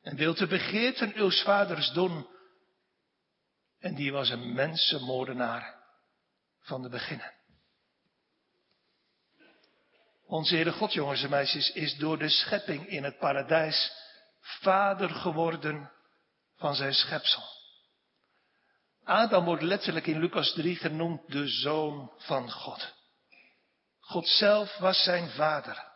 En 0.02 0.16
wilt 0.16 0.38
de 0.38 0.46
begeerten 0.46 1.12
uw 1.14 1.30
vaders 1.30 1.92
doen. 1.92 2.26
En 3.80 3.94
die 3.94 4.12
was 4.12 4.28
een 4.28 4.52
mensenmoordenaar 4.52 5.76
van 6.60 6.82
de 6.82 6.88
beginnen. 6.88 7.32
Onze 10.26 10.54
Heere 10.54 10.72
God, 10.72 10.92
jongens 10.92 11.22
en 11.22 11.30
meisjes, 11.30 11.70
is 11.70 11.96
door 11.96 12.18
de 12.18 12.28
schepping 12.28 12.86
in 12.86 13.04
het 13.04 13.18
paradijs 13.18 13.92
vader 14.40 15.10
geworden 15.10 15.92
van 16.56 16.74
zijn 16.74 16.94
schepsel. 16.94 17.42
Adam 19.04 19.44
wordt 19.44 19.62
letterlijk 19.62 20.06
in 20.06 20.18
Lucas 20.18 20.52
3 20.52 20.76
genoemd 20.76 21.32
de 21.32 21.48
zoon 21.48 22.12
van 22.16 22.50
God. 22.50 22.94
God 24.00 24.28
zelf 24.28 24.76
was 24.76 25.02
zijn 25.02 25.30
vader. 25.30 25.86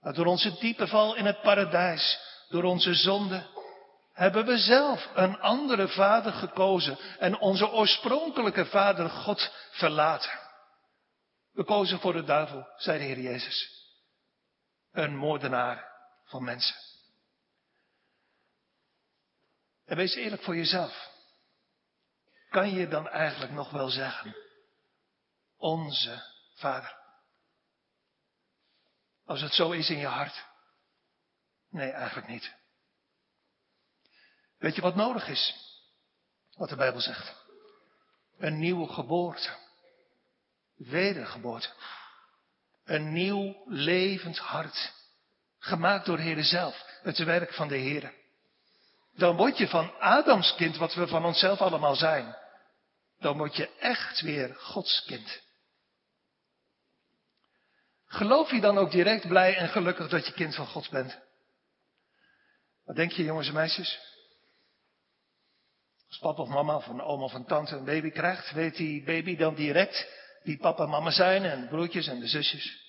Maar 0.00 0.14
door 0.14 0.26
onze 0.26 0.58
diepe 0.58 0.86
val 0.86 1.16
in 1.16 1.26
het 1.26 1.40
paradijs, 1.40 2.18
door 2.48 2.64
onze 2.64 2.94
zonde, 2.94 3.46
hebben 4.12 4.46
we 4.46 4.58
zelf 4.58 5.10
een 5.14 5.40
andere 5.40 5.88
vader 5.88 6.32
gekozen 6.32 6.98
en 7.18 7.38
onze 7.38 7.70
oorspronkelijke 7.70 8.66
vader 8.66 9.10
God 9.10 9.52
verlaten. 9.70 10.40
We 11.52 11.64
kozen 11.64 12.00
voor 12.00 12.12
de 12.12 12.24
duivel, 12.24 12.66
zei 12.76 12.98
de 12.98 13.04
Heer 13.04 13.20
Jezus. 13.20 13.86
Een 14.92 15.16
moordenaar 15.16 15.90
van 16.24 16.44
mensen. 16.44 16.76
En 19.84 19.96
wees 19.96 20.14
eerlijk 20.14 20.42
voor 20.42 20.56
jezelf. 20.56 21.10
Kan 22.50 22.70
je 22.70 22.88
dan 22.88 23.08
eigenlijk 23.08 23.52
nog 23.52 23.70
wel 23.70 23.88
zeggen, 23.88 24.36
onze 25.56 26.22
Vader? 26.54 27.00
Als 29.24 29.40
het 29.40 29.52
zo 29.52 29.70
is 29.70 29.90
in 29.90 29.98
je 29.98 30.06
hart. 30.06 30.44
Nee, 31.70 31.90
eigenlijk 31.90 32.28
niet. 32.28 32.54
Weet 34.62 34.74
je 34.74 34.80
wat 34.80 34.94
nodig 34.94 35.28
is? 35.28 35.54
Wat 36.56 36.68
de 36.68 36.76
Bijbel 36.76 37.00
zegt. 37.00 37.34
Een 38.38 38.58
nieuwe 38.58 38.88
geboorte. 38.88 39.50
Wedergeboorte. 40.76 41.68
Een 42.84 43.12
nieuw 43.12 43.62
levend 43.66 44.38
hart. 44.38 44.92
Gemaakt 45.58 46.06
door 46.06 46.16
de 46.16 46.22
Heer 46.22 46.44
zelf. 46.44 46.84
Het 47.02 47.18
werk 47.18 47.52
van 47.52 47.68
de 47.68 47.76
Heer. 47.76 48.12
Dan 49.14 49.36
word 49.36 49.58
je 49.58 49.68
van 49.68 49.98
Adams 49.98 50.54
kind, 50.54 50.76
wat 50.76 50.94
we 50.94 51.06
van 51.06 51.24
onszelf 51.24 51.60
allemaal 51.60 51.96
zijn. 51.96 52.36
Dan 53.18 53.36
word 53.36 53.56
je 53.56 53.76
echt 53.78 54.20
weer 54.20 54.54
Gods 54.54 55.04
kind. 55.04 55.40
Geloof 58.06 58.50
je 58.50 58.60
dan 58.60 58.78
ook 58.78 58.90
direct 58.90 59.28
blij 59.28 59.56
en 59.56 59.68
gelukkig 59.68 60.08
dat 60.08 60.26
je 60.26 60.32
kind 60.32 60.54
van 60.54 60.66
God 60.66 60.90
bent? 60.90 61.18
Wat 62.84 62.96
denk 62.96 63.12
je, 63.12 63.24
jongens 63.24 63.48
en 63.48 63.54
meisjes? 63.54 64.11
Papa 66.22 66.42
of 66.42 66.48
mama 66.48 66.82
een 66.88 67.00
oma 67.00 67.24
of 67.24 67.32
een 67.32 67.44
tante 67.44 67.76
een 67.76 67.84
baby 67.84 68.10
krijgt, 68.10 68.52
weet 68.52 68.76
die 68.76 69.04
baby 69.04 69.36
dan 69.36 69.54
direct 69.54 70.06
wie 70.42 70.58
papa 70.58 70.82
en 70.82 70.88
mama 70.88 71.10
zijn 71.10 71.44
en 71.44 71.68
broertjes 71.68 72.06
en 72.06 72.20
de 72.20 72.26
zusjes? 72.26 72.80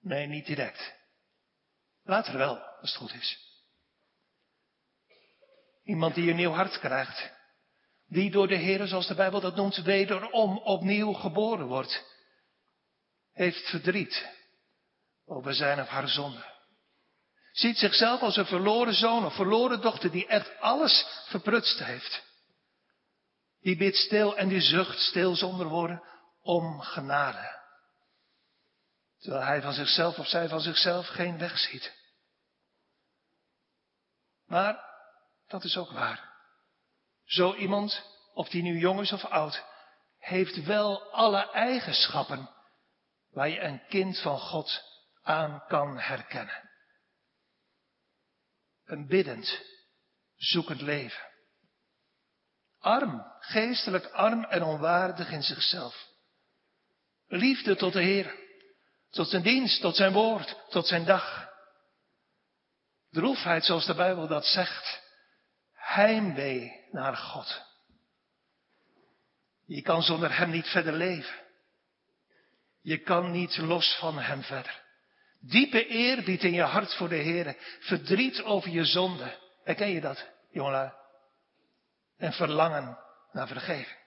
Nee, 0.00 0.26
niet 0.26 0.46
direct. 0.46 0.94
Later 2.02 2.38
wel, 2.38 2.58
als 2.58 2.90
het 2.90 3.00
goed 3.00 3.14
is. 3.14 3.38
Iemand 5.82 6.14
die 6.14 6.30
een 6.30 6.36
nieuw 6.36 6.52
hart 6.52 6.78
krijgt. 6.78 7.32
Die 8.06 8.30
door 8.30 8.48
de 8.48 8.56
Heer, 8.56 8.86
zoals 8.86 9.06
de 9.06 9.14
Bijbel 9.14 9.40
dat 9.40 9.56
noemt, 9.56 9.76
wederom 9.76 10.58
opnieuw 10.58 11.12
geboren 11.12 11.66
wordt. 11.66 12.04
Heeft 13.32 13.68
verdriet 13.68 14.28
over 15.24 15.54
zijn 15.54 15.80
of 15.80 15.88
haar 15.88 16.08
zonde. 16.08 16.53
Ziet 17.54 17.78
zichzelf 17.78 18.20
als 18.20 18.36
een 18.36 18.46
verloren 18.46 18.94
zoon 18.94 19.24
of 19.24 19.34
verloren 19.34 19.80
dochter 19.80 20.10
die 20.10 20.26
echt 20.26 20.60
alles 20.60 21.06
verprutst 21.26 21.78
heeft. 21.78 22.22
Die 23.60 23.76
bidt 23.76 23.96
stil 23.96 24.36
en 24.36 24.48
die 24.48 24.60
zucht 24.60 24.98
stil 24.98 25.36
zonder 25.36 25.66
woorden 25.66 26.02
om 26.42 26.80
genade. 26.80 27.62
Terwijl 29.18 29.44
hij 29.44 29.62
van 29.62 29.72
zichzelf 29.72 30.18
of 30.18 30.26
zij 30.26 30.48
van 30.48 30.60
zichzelf 30.60 31.06
geen 31.06 31.38
weg 31.38 31.58
ziet. 31.58 31.92
Maar 34.46 34.84
dat 35.46 35.64
is 35.64 35.76
ook 35.76 35.90
waar. 35.90 36.32
Zo 37.24 37.54
iemand, 37.54 38.02
of 38.32 38.48
die 38.48 38.62
nu 38.62 38.78
jong 38.78 39.00
is 39.00 39.12
of 39.12 39.24
oud, 39.24 39.64
heeft 40.18 40.64
wel 40.64 41.12
alle 41.12 41.50
eigenschappen 41.50 42.50
waar 43.30 43.48
je 43.48 43.60
een 43.60 43.86
kind 43.88 44.20
van 44.20 44.38
God 44.38 44.82
aan 45.22 45.64
kan 45.68 45.98
herkennen. 45.98 46.72
Een 48.84 49.06
biddend, 49.06 49.60
zoekend 50.36 50.80
leven. 50.80 51.32
Arm, 52.78 53.24
geestelijk 53.40 54.06
arm 54.06 54.44
en 54.44 54.62
onwaardig 54.62 55.30
in 55.30 55.42
zichzelf. 55.42 56.08
Liefde 57.26 57.76
tot 57.76 57.92
de 57.92 58.02
Heer, 58.02 58.34
tot 59.10 59.28
zijn 59.28 59.42
dienst, 59.42 59.80
tot 59.80 59.96
zijn 59.96 60.12
woord, 60.12 60.56
tot 60.68 60.86
zijn 60.86 61.04
dag. 61.04 61.48
Droefheid, 63.10 63.64
zoals 63.64 63.86
de 63.86 63.94
Bijbel 63.94 64.26
dat 64.26 64.44
zegt. 64.44 65.02
Heimwee 65.72 66.88
naar 66.90 67.16
God. 67.16 67.62
Je 69.66 69.82
kan 69.82 70.02
zonder 70.02 70.36
Hem 70.36 70.50
niet 70.50 70.66
verder 70.66 70.92
leven. 70.92 71.42
Je 72.80 72.98
kan 72.98 73.30
niet 73.30 73.56
los 73.56 73.96
van 73.98 74.18
Hem 74.18 74.42
verder. 74.42 74.83
Diepe 75.46 75.86
eerbied 75.86 76.42
in 76.42 76.52
je 76.52 76.62
hart 76.62 76.94
voor 76.94 77.08
de 77.08 77.14
Heer. 77.16 77.56
Verdriet 77.80 78.42
over 78.42 78.70
je 78.70 78.84
zonde. 78.84 79.38
Herken 79.64 79.88
je 79.88 80.00
dat, 80.00 80.28
jongelui? 80.50 80.92
En 82.16 82.32
verlangen 82.32 82.98
naar 83.32 83.46
vergeving. 83.46 84.02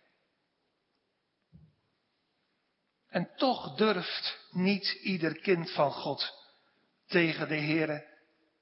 En 3.10 3.30
toch 3.36 3.76
durft 3.76 4.48
niet 4.52 4.92
ieder 5.02 5.40
kind 5.40 5.72
van 5.72 5.92
God 5.92 6.34
tegen 7.08 7.48
de 7.48 7.58
Heere 7.58 8.08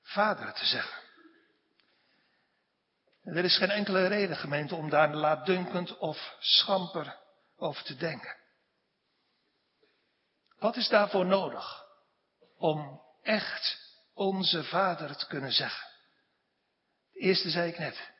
Vader 0.02 0.54
te 0.54 0.66
zeggen. 0.66 1.04
En 3.24 3.38
er 3.38 3.44
is 3.44 3.58
geen 3.58 3.70
enkele 3.70 4.08
reden, 4.08 4.38
gemeente, 4.38 4.76
om 4.76 4.90
daar 4.90 5.14
laatdunkend 5.14 5.98
of 5.98 6.36
schamper 6.40 7.18
over 7.58 7.84
te 7.84 7.96
denken. 7.96 8.36
Wat 10.60 10.76
is 10.76 10.88
daarvoor 10.88 11.26
nodig 11.26 11.85
om 12.58 13.02
echt 13.22 13.78
onze 14.14 14.64
Vader 14.64 15.16
te 15.16 15.28
kunnen 15.28 15.52
zeggen? 15.52 15.88
De 17.12 17.20
eerste 17.20 17.50
zei 17.50 17.72
ik 17.72 17.78
net, 17.78 18.12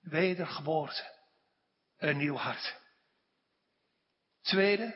wedergeboorte, 0.00 1.04
een 1.98 2.16
nieuw 2.16 2.36
hart. 2.36 2.76
Tweede, 4.42 4.94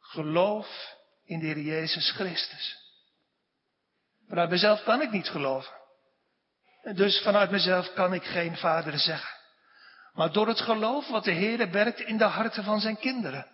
geloof 0.00 0.96
in 1.24 1.38
de 1.38 1.46
Heer 1.46 1.60
Jezus 1.60 2.10
Christus. 2.10 2.76
Vanuit 4.28 4.50
mezelf 4.50 4.82
kan 4.82 5.02
ik 5.02 5.10
niet 5.10 5.28
geloven. 5.28 5.76
Dus 6.94 7.22
vanuit 7.22 7.50
mezelf 7.50 7.92
kan 7.92 8.14
ik 8.14 8.24
geen 8.24 8.56
vader 8.56 8.98
zeggen. 8.98 9.36
Maar 10.12 10.32
door 10.32 10.46
het 10.48 10.60
geloof 10.60 11.08
wat 11.08 11.24
de 11.24 11.30
Heer 11.30 11.70
werkt 11.70 12.00
in 12.00 12.18
de 12.18 12.24
harten 12.24 12.64
van 12.64 12.80
zijn 12.80 12.98
kinderen. 12.98 13.46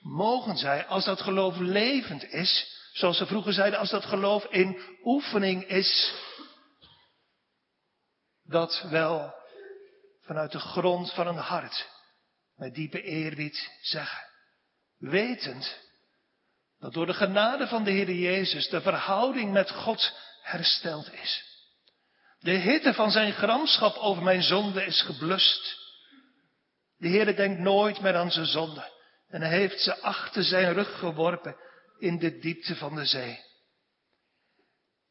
Mogen 0.00 0.56
zij, 0.56 0.86
als 0.86 1.04
dat 1.04 1.20
geloof 1.20 1.56
levend 1.56 2.24
is, 2.24 2.77
zoals 2.98 3.16
ze 3.16 3.26
vroeger 3.26 3.52
zeiden, 3.52 3.78
als 3.78 3.90
dat 3.90 4.04
geloof 4.04 4.44
in 4.44 4.80
oefening 5.04 5.64
is, 5.64 6.12
dat 8.44 8.86
wel 8.90 9.34
vanuit 10.22 10.52
de 10.52 10.58
grond 10.58 11.12
van 11.12 11.26
een 11.26 11.36
hart 11.36 11.88
met 12.56 12.74
diepe 12.74 13.02
eerbied 13.02 13.70
zeggen. 13.80 14.26
Wetend 14.98 15.86
dat 16.78 16.92
door 16.92 17.06
de 17.06 17.14
genade 17.14 17.66
van 17.66 17.84
de 17.84 17.90
Heer 17.90 18.12
Jezus 18.12 18.68
de 18.68 18.80
verhouding 18.80 19.52
met 19.52 19.70
God 19.70 20.12
hersteld 20.42 21.12
is. 21.12 21.44
De 22.38 22.50
hitte 22.50 22.94
van 22.94 23.10
zijn 23.10 23.32
gramschap 23.32 23.96
over 23.96 24.22
mijn 24.22 24.42
zonde 24.42 24.84
is 24.84 25.02
geblust. 25.02 25.76
De 26.96 27.08
Heer 27.08 27.36
denkt 27.36 27.60
nooit 27.60 28.00
meer 28.00 28.16
aan 28.16 28.30
zijn 28.30 28.46
zonde. 28.46 28.90
En 29.28 29.42
hij 29.42 29.50
heeft 29.50 29.80
ze 29.80 30.00
achter 30.00 30.42
zijn 30.42 30.72
rug 30.72 30.98
geworpen 30.98 31.56
in 31.98 32.18
de 32.18 32.38
diepte 32.38 32.76
van 32.76 32.94
de 32.94 33.04
zee. 33.04 33.46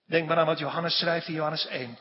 Denk 0.07 0.27
maar 0.27 0.37
aan 0.37 0.45
wat 0.45 0.59
Johannes 0.59 0.97
schrijft 0.97 1.27
in 1.27 1.33
Johannes 1.33 1.65
1. 1.65 1.97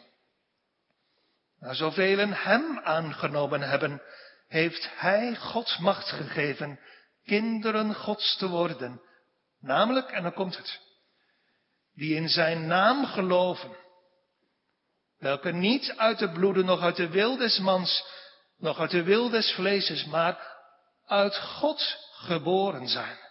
Nou, 1.58 1.74
zoveel 1.74 2.28
hem 2.28 2.78
aangenomen 2.78 3.60
hebben, 3.60 4.02
heeft 4.48 4.88
hij 4.94 5.36
God 5.36 5.78
macht 5.78 6.08
gegeven 6.08 6.80
kinderen 7.24 7.94
Gods 7.94 8.36
te 8.36 8.48
worden. 8.48 9.00
Namelijk, 9.60 10.10
en 10.10 10.22
dan 10.22 10.32
komt 10.32 10.56
het, 10.56 10.80
die 11.94 12.14
in 12.14 12.28
zijn 12.28 12.66
naam 12.66 13.06
geloven, 13.06 13.76
welke 15.18 15.52
niet 15.52 15.94
uit 15.96 16.18
de 16.18 16.30
bloeden, 16.30 16.64
nog 16.64 16.80
uit 16.80 16.96
de 16.96 17.08
wil 17.08 17.36
des 17.36 17.58
mans, 17.58 18.04
nog 18.58 18.78
uit 18.78 18.90
de 18.90 19.02
wil 19.02 19.30
des 19.30 19.52
vleeses, 19.52 20.04
maar 20.04 20.56
uit 21.06 21.36
God 21.36 21.96
geboren 22.12 22.88
zijn. 22.88 23.25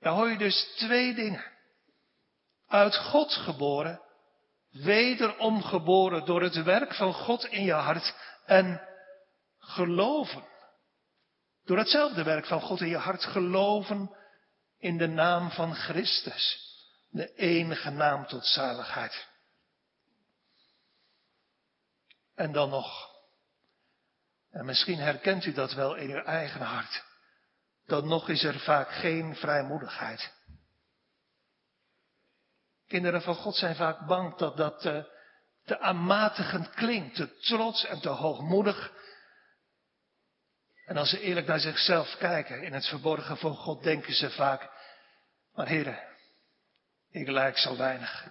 Daar 0.00 0.12
hoor 0.12 0.30
je 0.30 0.38
dus 0.38 0.74
twee 0.76 1.14
dingen. 1.14 1.44
Uit 2.68 2.96
God 2.96 3.32
geboren, 3.32 4.00
wederom 4.70 5.62
geboren 5.62 6.24
door 6.24 6.42
het 6.42 6.62
werk 6.62 6.94
van 6.94 7.12
God 7.12 7.44
in 7.44 7.64
je 7.64 7.72
hart 7.72 8.14
en 8.44 8.80
geloven. 9.58 10.44
Door 11.64 11.78
hetzelfde 11.78 12.22
werk 12.22 12.46
van 12.46 12.60
God 12.60 12.80
in 12.80 12.88
je 12.88 12.96
hart 12.96 13.24
geloven 13.24 14.16
in 14.78 14.98
de 14.98 15.06
naam 15.06 15.50
van 15.50 15.74
Christus, 15.74 16.74
de 17.10 17.34
enige 17.34 17.90
naam 17.90 18.26
tot 18.26 18.46
zaligheid. 18.46 19.28
En 22.34 22.52
dan 22.52 22.68
nog, 22.70 23.10
en 24.50 24.64
misschien 24.64 24.98
herkent 24.98 25.44
u 25.44 25.52
dat 25.52 25.72
wel 25.72 25.94
in 25.94 26.10
uw 26.10 26.22
eigen 26.22 26.60
hart, 26.60 27.04
dan 27.86 28.08
nog 28.08 28.28
is 28.28 28.42
er 28.42 28.60
vaak 28.60 28.90
geen 28.90 29.36
vrijmoedigheid. 29.36 30.34
Kinderen 32.86 33.22
van 33.22 33.34
God 33.34 33.54
zijn 33.54 33.76
vaak 33.76 34.06
bang 34.06 34.36
dat 34.36 34.56
dat 34.56 34.80
te, 34.80 34.90
eh, 34.90 35.04
te 35.64 35.80
aanmatigend 35.80 36.70
klinkt, 36.70 37.16
te 37.16 37.38
trots 37.38 37.84
en 37.84 38.00
te 38.00 38.08
hoogmoedig. 38.08 38.92
En 40.84 40.96
als 40.96 41.10
ze 41.10 41.20
eerlijk 41.20 41.46
naar 41.46 41.60
zichzelf 41.60 42.16
kijken, 42.18 42.62
in 42.62 42.72
het 42.72 42.86
verborgen 42.86 43.36
van 43.36 43.54
God, 43.54 43.82
denken 43.82 44.14
ze 44.14 44.30
vaak, 44.30 44.70
maar 45.54 45.66
heren, 45.66 45.98
ik 47.10 47.28
lijk 47.28 47.58
zo 47.58 47.76
weinig 47.76 48.28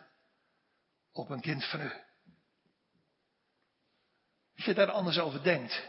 op 1.12 1.30
een 1.30 1.42
kind 1.42 1.66
van 1.66 1.82
u. 1.82 1.92
Als 4.56 4.66
je 4.66 4.74
daar 4.74 4.92
anders 4.92 5.20
over 5.20 5.44
denkt, 5.44 5.84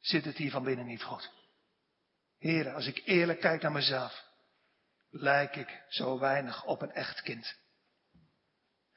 zit 0.00 0.24
het 0.24 0.36
hier 0.36 0.50
van 0.50 0.64
binnen 0.64 0.86
niet 0.86 1.02
goed. 1.02 1.30
Heren, 2.38 2.74
als 2.74 2.86
ik 2.86 3.02
eerlijk 3.04 3.40
kijk 3.40 3.62
naar 3.62 3.72
mezelf, 3.72 4.24
lijk 5.10 5.56
ik 5.56 5.82
zo 5.88 6.18
weinig 6.18 6.64
op 6.64 6.82
een 6.82 6.92
echt 6.92 7.22
kind. 7.22 7.54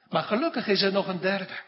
Maar 0.08 0.22
gelukkig 0.22 0.66
is 0.66 0.82
er 0.82 0.92
nog 0.92 1.06
een 1.06 1.20
derde. 1.20 1.58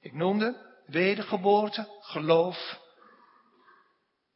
Ik 0.00 0.12
noemde 0.12 0.82
wedergeboorte, 0.86 1.88
geloof. 2.00 2.78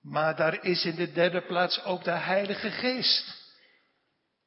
Maar 0.01 0.37
daar 0.37 0.65
is 0.65 0.85
in 0.85 0.95
de 0.95 1.13
derde 1.13 1.41
plaats 1.41 1.83
ook 1.85 2.05
de 2.05 2.11
Heilige 2.11 2.71
Geest. 2.71 3.43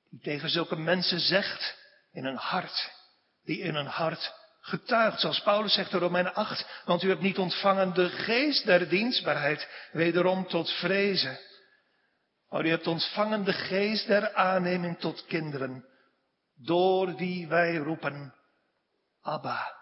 Die 0.09 0.21
tegen 0.21 0.49
zulke 0.49 0.75
mensen 0.75 1.19
zegt 1.19 1.77
in 2.11 2.25
een 2.25 2.37
hart, 2.37 2.91
die 3.43 3.59
in 3.59 3.75
een 3.75 3.87
hart 3.87 4.33
getuigt, 4.61 5.19
zoals 5.19 5.41
Paulus 5.41 5.73
zegt 5.73 5.93
in 5.93 5.99
Romeinen 5.99 6.33
8, 6.33 6.65
want 6.85 7.03
u 7.03 7.09
hebt 7.09 7.21
niet 7.21 7.37
ontvangen 7.37 7.93
de 7.93 8.09
geest 8.09 8.65
der 8.65 8.89
dienstbaarheid, 8.89 9.67
wederom 9.91 10.47
tot 10.47 10.71
vrezen. 10.71 11.39
Maar 12.49 12.65
u 12.65 12.69
hebt 12.69 12.87
ontvangen 12.87 13.43
de 13.43 13.53
geest 13.53 14.07
der 14.07 14.33
aanneming 14.33 14.99
tot 14.99 15.25
kinderen, 15.25 15.85
door 16.55 17.15
wie 17.15 17.47
wij 17.47 17.75
roepen, 17.75 18.35
Abba, 19.21 19.75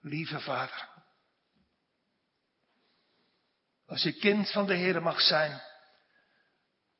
lieve 0.00 0.40
Vader. 0.40 0.88
Als 3.86 4.02
je 4.02 4.12
kind 4.12 4.50
van 4.50 4.66
de 4.66 4.74
Heer 4.74 5.02
mag 5.02 5.20
zijn, 5.20 5.60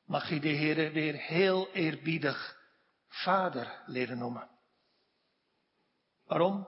mag 0.05 0.29
je 0.29 0.39
de 0.39 0.47
Heer 0.47 0.91
weer 0.91 1.15
heel 1.15 1.71
eerbiedig 1.71 2.57
Vader 3.07 3.83
leren 3.85 4.17
noemen. 4.17 4.49
Waarom? 6.25 6.67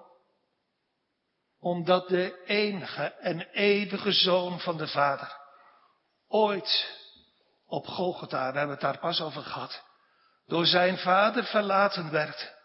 Omdat 1.60 2.07
de 2.07 2.43
enige 2.45 3.03
en 3.03 3.39
eeuwige 3.39 4.12
Zoon 4.12 4.60
van 4.60 4.77
de 4.77 4.88
Vader 4.88 5.38
ooit 6.27 7.05
op 7.67 7.88
Golgotha, 7.88 8.51
we 8.51 8.58
hebben 8.58 8.75
het 8.75 8.86
daar 8.86 8.99
pas 8.99 9.21
over 9.21 9.41
gehad, 9.41 9.84
door 10.45 10.65
zijn 10.65 10.97
Vader 10.97 11.43
verlaten 11.43 12.12
werd. 12.12 12.56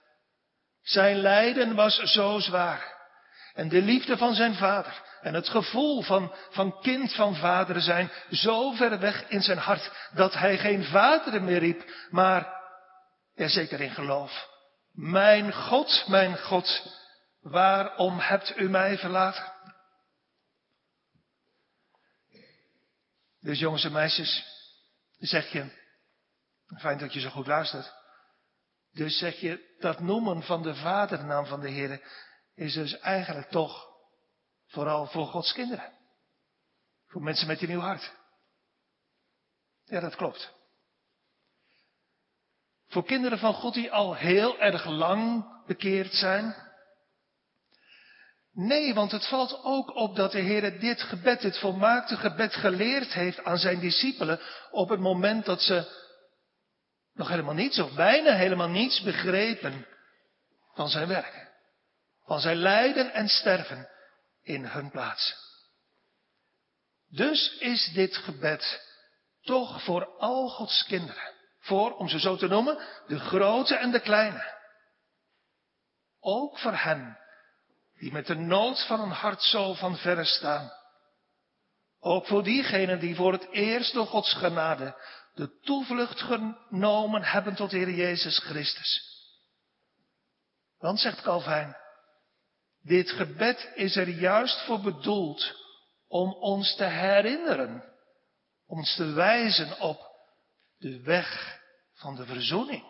Zijn 0.83 1.17
lijden 1.17 1.75
was 1.75 1.97
zo 1.99 2.39
zwaar. 2.39 3.01
En 3.55 3.69
de 3.69 3.83
liefde 3.83 4.17
van 4.17 4.35
zijn 4.35 4.55
vader 4.55 5.03
en 5.21 5.35
het 5.35 5.49
gevoel 5.49 6.03
van, 6.03 6.35
van 6.51 6.81
kind 6.81 7.15
van 7.15 7.37
vader 7.37 7.81
zijn 7.81 8.11
zo 8.31 8.73
ver 8.73 8.99
weg 8.99 9.29
in 9.29 9.43
zijn 9.43 9.59
hart 9.59 9.91
dat 10.15 10.35
hij 10.35 10.59
geen 10.59 10.85
vader 10.85 11.43
meer 11.43 11.59
riep, 11.59 11.85
maar 12.11 12.61
er 13.35 13.51
zeker 13.51 13.81
in 13.81 13.91
geloof. 13.91 14.49
Mijn 14.93 15.53
God, 15.53 16.05
mijn 16.07 16.39
God, 16.39 16.97
waarom 17.41 18.19
hebt 18.19 18.57
u 18.57 18.69
mij 18.69 18.99
verlaten? 18.99 19.53
Dus 23.41 23.59
jongens 23.59 23.85
en 23.85 23.93
meisjes, 23.93 24.52
zeg 25.23 25.53
je, 25.53 25.81
fijn 26.79 26.99
dat 26.99 27.13
je 27.13 27.21
zo 27.21 27.29
goed 27.29 27.47
luistert. 27.47 27.95
Dus 28.91 29.19
zeg 29.19 29.41
je, 29.41 29.77
dat 29.79 30.01
noemen 30.01 30.43
van 30.43 30.63
de 30.63 30.75
vadernaam 30.75 31.47
van 31.47 31.61
de 31.61 31.69
Heer 31.69 32.03
is 32.55 32.75
dus 32.75 32.99
eigenlijk 32.99 33.49
toch 33.49 33.87
vooral 34.67 35.07
voor 35.07 35.27
Gods 35.27 35.53
kinderen. 35.53 35.93
Voor 37.07 37.23
mensen 37.23 37.47
met 37.47 37.63
een 37.63 37.69
nieuw 37.69 37.81
hart. 37.81 38.13
Ja, 39.85 40.01
dat 40.01 40.17
klopt. 40.17 40.53
Voor 42.87 43.05
kinderen 43.05 43.39
van 43.39 43.55
God 43.55 43.75
die 43.75 43.93
al 43.93 44.15
heel 44.15 44.59
erg 44.59 44.85
lang 44.85 45.47
bekeerd 45.67 46.13
zijn. 46.13 46.72
Nee, 48.55 48.95
want 48.95 49.13
het 49.13 49.29
valt 49.29 49.61
ook 49.63 49.95
op 49.95 50.17
dat 50.17 50.33
de 50.33 50.41
Heer 50.41 50.81
dit 50.81 51.03
gebed, 51.03 51.41
dit 51.41 51.59
volmaakte 51.59 52.17
gebed 52.17 52.55
geleerd 52.55 53.13
heeft 53.13 53.45
aan 53.45 53.59
zijn 53.59 53.81
discipelen 53.81 54.41
op 54.71 54.89
het 54.89 55.01
moment 55.01 55.45
dat 55.45 55.61
ze 55.61 56.01
nog 57.15 57.29
helemaal 57.29 57.55
niets 57.55 57.79
of 57.79 57.95
bijna 57.95 58.35
helemaal 58.35 58.69
niets 58.69 59.03
begrepen 59.03 59.87
van 60.75 60.89
zijn 60.89 61.09
werk. 61.09 61.51
Van 62.25 62.41
zijn 62.41 62.57
lijden 62.57 63.13
en 63.13 63.29
sterven 63.29 63.89
in 64.43 64.65
hun 64.65 64.91
plaats. 64.91 65.35
Dus 67.09 67.57
is 67.59 67.91
dit 67.95 68.17
gebed 68.17 68.91
toch 69.43 69.83
voor 69.83 70.07
al 70.19 70.49
Gods 70.49 70.85
kinderen. 70.85 71.33
Voor, 71.59 71.97
om 71.97 72.09
ze 72.09 72.21
zo 72.21 72.37
te 72.37 72.47
noemen, 72.47 72.79
de 73.07 73.19
grote 73.19 73.75
en 73.75 73.91
de 73.91 74.01
kleine. 74.01 74.61
Ook 76.21 76.59
voor 76.59 76.77
hen 76.77 77.22
die 78.03 78.13
met 78.13 78.27
de 78.27 78.35
nood 78.35 78.87
van 78.87 79.01
een 79.01 79.11
hart 79.11 79.43
zo 79.43 79.75
van 79.75 79.97
verre 79.97 80.25
staan. 80.25 80.73
Ook 82.01 82.27
voor 82.27 82.43
diegenen 82.43 83.01
die 83.01 83.15
voor 83.15 83.33
het 83.33 83.49
eerst 83.51 83.93
door 83.93 84.07
Gods 84.07 84.35
genade 84.35 85.01
de 85.35 85.59
toevlucht 85.61 86.21
genomen 86.21 87.23
hebben 87.23 87.55
tot 87.55 87.71
Heer 87.71 87.91
Jezus 87.91 88.39
Christus. 88.39 89.19
Want, 90.79 91.01
zegt 91.01 91.23
Calvijn, 91.23 91.77
dit 92.81 93.11
gebed 93.11 93.71
is 93.75 93.97
er 93.97 94.09
juist 94.09 94.61
voor 94.65 94.81
bedoeld 94.81 95.57
om 96.09 96.33
ons 96.33 96.77
te 96.77 96.85
herinneren, 96.85 97.85
om 98.67 98.79
ons 98.79 98.95
te 98.95 99.13
wijzen 99.13 99.81
op 99.81 100.01
de 100.79 101.01
weg 101.01 101.61
van 101.95 102.17
de 102.17 102.27
verzoening. 102.27 102.85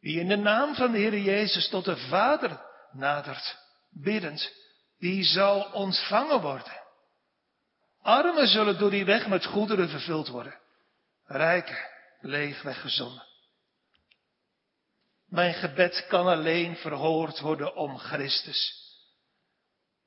Wie 0.00 0.20
in 0.20 0.28
de 0.28 0.36
naam 0.36 0.74
van 0.74 0.92
de 0.92 0.98
Heer 0.98 1.18
Jezus 1.18 1.68
tot 1.68 1.84
de 1.84 1.96
Vader 1.96 2.66
nadert, 2.92 3.58
biddend, 3.90 4.52
die 4.98 5.24
zal 5.24 5.62
ontvangen 5.72 6.40
worden. 6.40 6.86
Armen 8.02 8.46
zullen 8.46 8.78
door 8.78 8.90
die 8.90 9.04
weg 9.04 9.26
met 9.26 9.44
goederen 9.44 9.88
vervuld 9.88 10.28
worden. 10.28 10.58
Rijken 11.24 11.78
leeg 12.20 12.62
weggezonden. 12.62 13.26
Mijn 15.26 15.54
gebed 15.54 16.06
kan 16.08 16.26
alleen 16.26 16.76
verhoord 16.76 17.40
worden 17.40 17.74
om 17.74 17.98
Christus, 17.98 18.86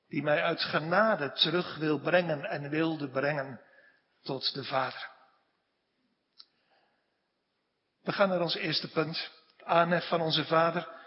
die 0.08 0.24
mij 0.24 0.44
uit 0.44 0.62
genade 0.62 1.32
terug 1.32 1.76
wil 1.76 2.00
brengen 2.00 2.46
en 2.46 2.70
wilde 2.70 3.10
brengen 3.10 3.62
tot 4.22 4.54
de 4.54 4.64
Vader. 4.64 5.10
We 8.02 8.12
gaan 8.12 8.30
naar 8.30 8.42
ons 8.42 8.56
eerste 8.56 8.90
punt. 8.90 9.30
Aanhef 9.64 10.08
van 10.08 10.22
onze 10.22 10.46
Vader 10.46 11.01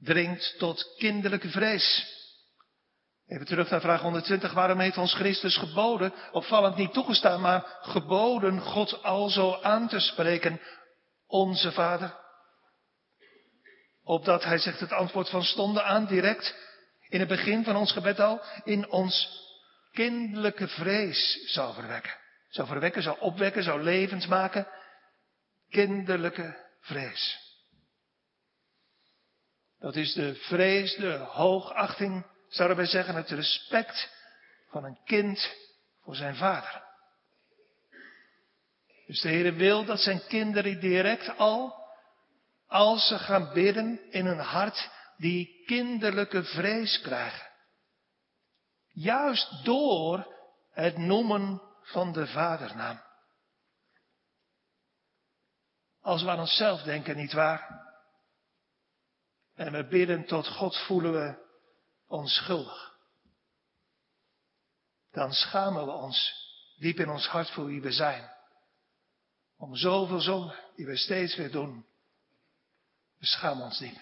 dringt 0.00 0.54
tot 0.58 0.94
kinderlijke 0.98 1.48
vrees. 1.48 2.18
Even 3.26 3.46
terug 3.46 3.70
naar 3.70 3.80
vraag 3.80 4.00
120. 4.00 4.52
Waarom 4.52 4.78
heeft 4.78 4.96
ons 4.96 5.14
Christus 5.14 5.56
geboden, 5.56 6.12
opvallend 6.32 6.76
niet 6.76 6.92
toegestaan, 6.92 7.40
maar 7.40 7.78
geboden 7.80 8.60
God 8.60 9.02
alzo 9.02 9.60
aan 9.62 9.88
te 9.88 10.00
spreken, 10.00 10.60
onze 11.26 11.72
Vader? 11.72 12.18
Opdat, 14.04 14.44
hij 14.44 14.58
zegt 14.58 14.80
het 14.80 14.92
antwoord 14.92 15.28
van 15.28 15.42
stonden 15.42 15.84
aan, 15.84 16.06
direct, 16.06 16.54
in 17.08 17.20
het 17.20 17.28
begin 17.28 17.64
van 17.64 17.76
ons 17.76 17.92
gebed 17.92 18.20
al, 18.20 18.42
in 18.64 18.90
ons 18.90 19.28
kinderlijke 19.92 20.68
vrees 20.68 21.42
zou 21.46 21.74
verwekken. 21.74 22.18
Zou 22.48 22.68
verwekken, 22.68 23.02
zou 23.02 23.20
opwekken, 23.20 23.62
zou 23.62 23.82
levend 23.82 24.28
maken. 24.28 24.66
Kinderlijke 25.68 26.56
vrees. 26.80 27.49
Dat 29.80 29.96
is 29.96 30.12
de 30.12 30.34
vrees, 30.34 30.96
de 30.96 31.16
hoogachting 31.16 32.26
zouden 32.48 32.76
wij 32.76 32.86
zeggen, 32.86 33.14
het 33.14 33.30
respect 33.30 34.10
van 34.68 34.84
een 34.84 34.98
kind 35.04 35.56
voor 36.02 36.14
zijn 36.14 36.36
vader. 36.36 36.82
Dus 39.06 39.20
de 39.20 39.28
Heer 39.28 39.54
wil 39.54 39.84
dat 39.84 40.00
zijn 40.00 40.26
kinderen 40.26 40.80
direct 40.80 41.36
al, 41.38 41.74
als 42.66 43.08
ze 43.08 43.18
gaan 43.18 43.52
bidden, 43.52 44.00
in 44.10 44.26
hun 44.26 44.38
hart 44.38 44.90
die 45.16 45.64
kinderlijke 45.66 46.44
vrees 46.44 47.00
krijgen. 47.00 47.48
Juist 48.92 49.64
door 49.64 50.34
het 50.72 50.96
noemen 50.96 51.62
van 51.82 52.12
de 52.12 52.26
vadernaam. 52.26 53.02
Als 56.00 56.22
we 56.22 56.30
aan 56.30 56.38
onszelf 56.38 56.82
denken, 56.82 57.16
niet 57.16 57.32
waar? 57.32 57.89
En 59.60 59.72
we 59.72 59.84
bidden 59.84 60.24
tot 60.24 60.46
God, 60.46 60.76
voelen 60.76 61.12
we 61.12 61.34
onschuldig. 62.06 62.94
Dan 65.12 65.32
schamen 65.32 65.84
we 65.84 65.90
ons 65.90 66.34
diep 66.78 66.98
in 66.98 67.08
ons 67.08 67.26
hart 67.26 67.50
voor 67.50 67.66
wie 67.66 67.80
we 67.80 67.92
zijn. 67.92 68.30
Om 69.56 69.76
zoveel 69.76 70.20
zonde 70.20 70.54
die 70.76 70.86
we 70.86 70.96
steeds 70.96 71.36
weer 71.36 71.50
doen. 71.50 71.86
We 73.18 73.26
schamen 73.26 73.64
ons 73.64 73.78
diep. 73.78 73.98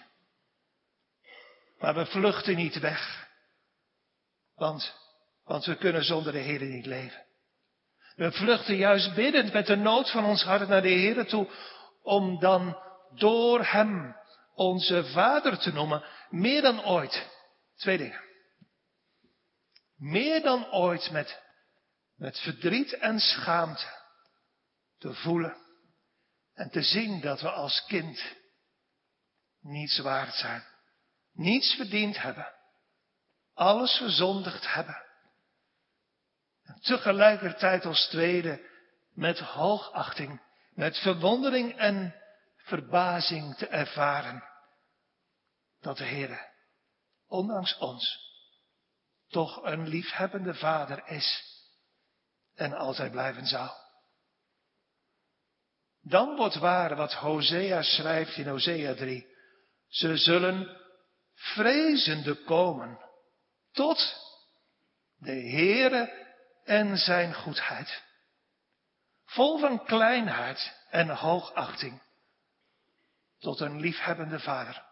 Maar 1.79 1.95
we 1.95 2.05
vluchten 2.05 2.55
niet 2.55 2.79
weg. 2.79 3.27
Want, 4.55 4.95
want 5.43 5.65
we 5.65 5.75
kunnen 5.75 6.03
zonder 6.03 6.31
de 6.31 6.39
Heer 6.39 6.61
niet 6.61 6.85
leven. 6.85 7.25
We 8.15 8.31
vluchten 8.31 8.75
juist 8.75 9.15
biddend 9.15 9.53
met 9.53 9.65
de 9.65 9.75
nood 9.75 10.11
van 10.11 10.25
ons 10.25 10.43
hart 10.43 10.67
naar 10.67 10.81
de 10.81 10.87
Heer 10.87 11.27
toe. 11.27 11.49
Om 12.01 12.39
dan 12.39 12.77
door 13.15 13.65
Hem 13.65 14.17
onze 14.59 15.03
Vader 15.03 15.57
te 15.57 15.71
noemen. 15.71 16.03
Meer 16.29 16.61
dan 16.61 16.85
ooit. 16.85 17.27
Twee 17.75 17.97
dingen. 17.97 18.21
Meer 19.97 20.41
dan 20.41 20.71
ooit 20.71 21.11
met, 21.11 21.41
met 22.15 22.39
verdriet 22.39 22.93
en 22.93 23.19
schaamte 23.19 23.85
te 24.97 25.13
voelen 25.13 25.57
en 26.53 26.69
te 26.69 26.81
zien 26.81 27.21
dat 27.21 27.41
we 27.41 27.49
als 27.49 27.85
kind 27.87 28.35
niets 29.61 29.99
waard 29.99 30.33
zijn, 30.33 30.63
niets 31.33 31.75
verdiend 31.75 32.21
hebben, 32.21 32.53
alles 33.53 33.97
verzondigd 33.97 34.73
hebben. 34.73 35.03
En 36.63 36.79
tegelijkertijd 36.81 37.85
als 37.85 38.07
tweede 38.07 38.67
met 39.13 39.39
hoogachting, 39.39 40.41
met 40.73 40.97
verwondering 40.97 41.77
en 41.77 42.15
verbazing 42.57 43.55
te 43.55 43.67
ervaren 43.67 44.48
dat 45.81 45.97
de 45.97 46.03
Heer 46.03 46.47
ondanks 47.27 47.77
ons, 47.77 48.27
toch 49.27 49.63
een 49.63 49.87
liefhebbende 49.87 50.55
vader 50.55 51.07
is 51.07 51.43
en 52.55 52.73
altijd 52.73 53.11
blijven 53.11 53.45
zal. 53.45 53.87
Dan 56.01 56.35
wordt 56.35 56.55
waar 56.55 56.95
wat 56.95 57.13
Hosea 57.13 57.81
schrijft 57.81 58.37
in 58.37 58.47
Hosea 58.47 58.93
3. 58.93 59.27
Ze 59.87 60.17
zullen 60.17 60.77
vrezende 61.33 62.43
komen 62.43 62.99
tot 63.71 64.15
de 65.15 65.31
Heere 65.31 66.27
en 66.63 66.97
zijn 66.97 67.33
goedheid. 67.33 68.03
Vol 69.25 69.59
van 69.59 69.85
kleinheid 69.85 70.73
en 70.89 71.09
hoogachting 71.09 72.01
tot 73.39 73.59
een 73.59 73.79
liefhebbende 73.79 74.39
vader. 74.39 74.88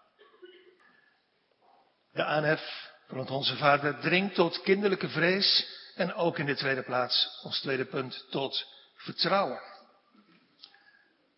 De 2.17 2.23
aanhef 2.23 2.91
van 3.07 3.29
onze 3.29 3.55
Vader 3.55 3.99
dringt 3.99 4.35
tot 4.35 4.61
kinderlijke 4.61 5.09
vrees 5.09 5.67
en 5.95 6.13
ook 6.13 6.37
in 6.37 6.45
de 6.45 6.55
tweede 6.55 6.83
plaats, 6.83 7.39
ons 7.43 7.59
tweede 7.59 7.85
punt, 7.85 8.25
tot 8.29 8.65
vertrouwen. 8.95 9.61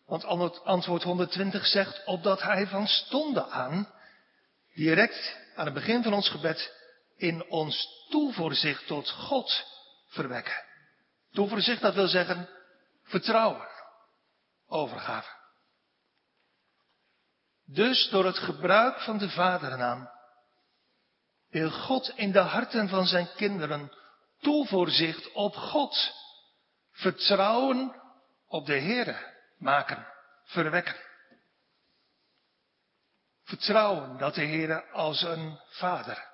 Want 0.06 0.24
antwoord 0.64 1.02
120 1.02 1.66
zegt, 1.66 2.04
opdat 2.04 2.42
hij 2.42 2.66
van 2.66 2.86
stonden 2.86 3.50
aan 3.50 3.88
direct 4.74 5.36
aan 5.54 5.64
het 5.64 5.74
begin 5.74 6.02
van 6.02 6.12
ons 6.12 6.28
gebed 6.28 6.72
in 7.16 7.44
ons 7.50 8.06
toevoorzicht 8.10 8.86
tot 8.86 9.10
God 9.10 9.64
verwekken. 10.08 10.64
Toevoorzicht, 11.32 11.80
dat 11.80 11.94
wil 11.94 12.08
zeggen 12.08 12.48
vertrouwen, 13.02 13.68
overgave. 14.68 15.30
Dus 17.64 18.08
door 18.08 18.24
het 18.24 18.38
gebruik 18.38 19.00
van 19.00 19.18
de 19.18 19.30
vadernaam 19.30 20.18
wil 21.50 21.70
God 21.70 22.12
in 22.16 22.32
de 22.32 22.38
harten 22.38 22.88
van 22.88 23.06
zijn 23.06 23.28
kinderen 23.34 23.92
toevoorzicht 24.40 25.32
op 25.32 25.54
God, 25.54 26.12
vertrouwen 26.90 28.02
op 28.46 28.66
de 28.66 28.78
Heere 28.80 29.34
maken, 29.58 30.06
verwekken. 30.44 30.96
Vertrouwen 33.42 34.18
dat 34.18 34.34
de 34.34 34.46
Heere 34.46 34.90
als 34.90 35.22
een 35.22 35.60
vader 35.68 36.28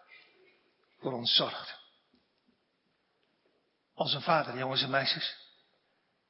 voor 0.99 1.13
ons 1.13 1.37
zorgt. 1.37 1.79
Als 3.95 4.15
een 4.15 4.23
vader, 4.23 4.59
jongens 4.59 4.83
en 4.83 4.91
meisjes. 4.91 5.37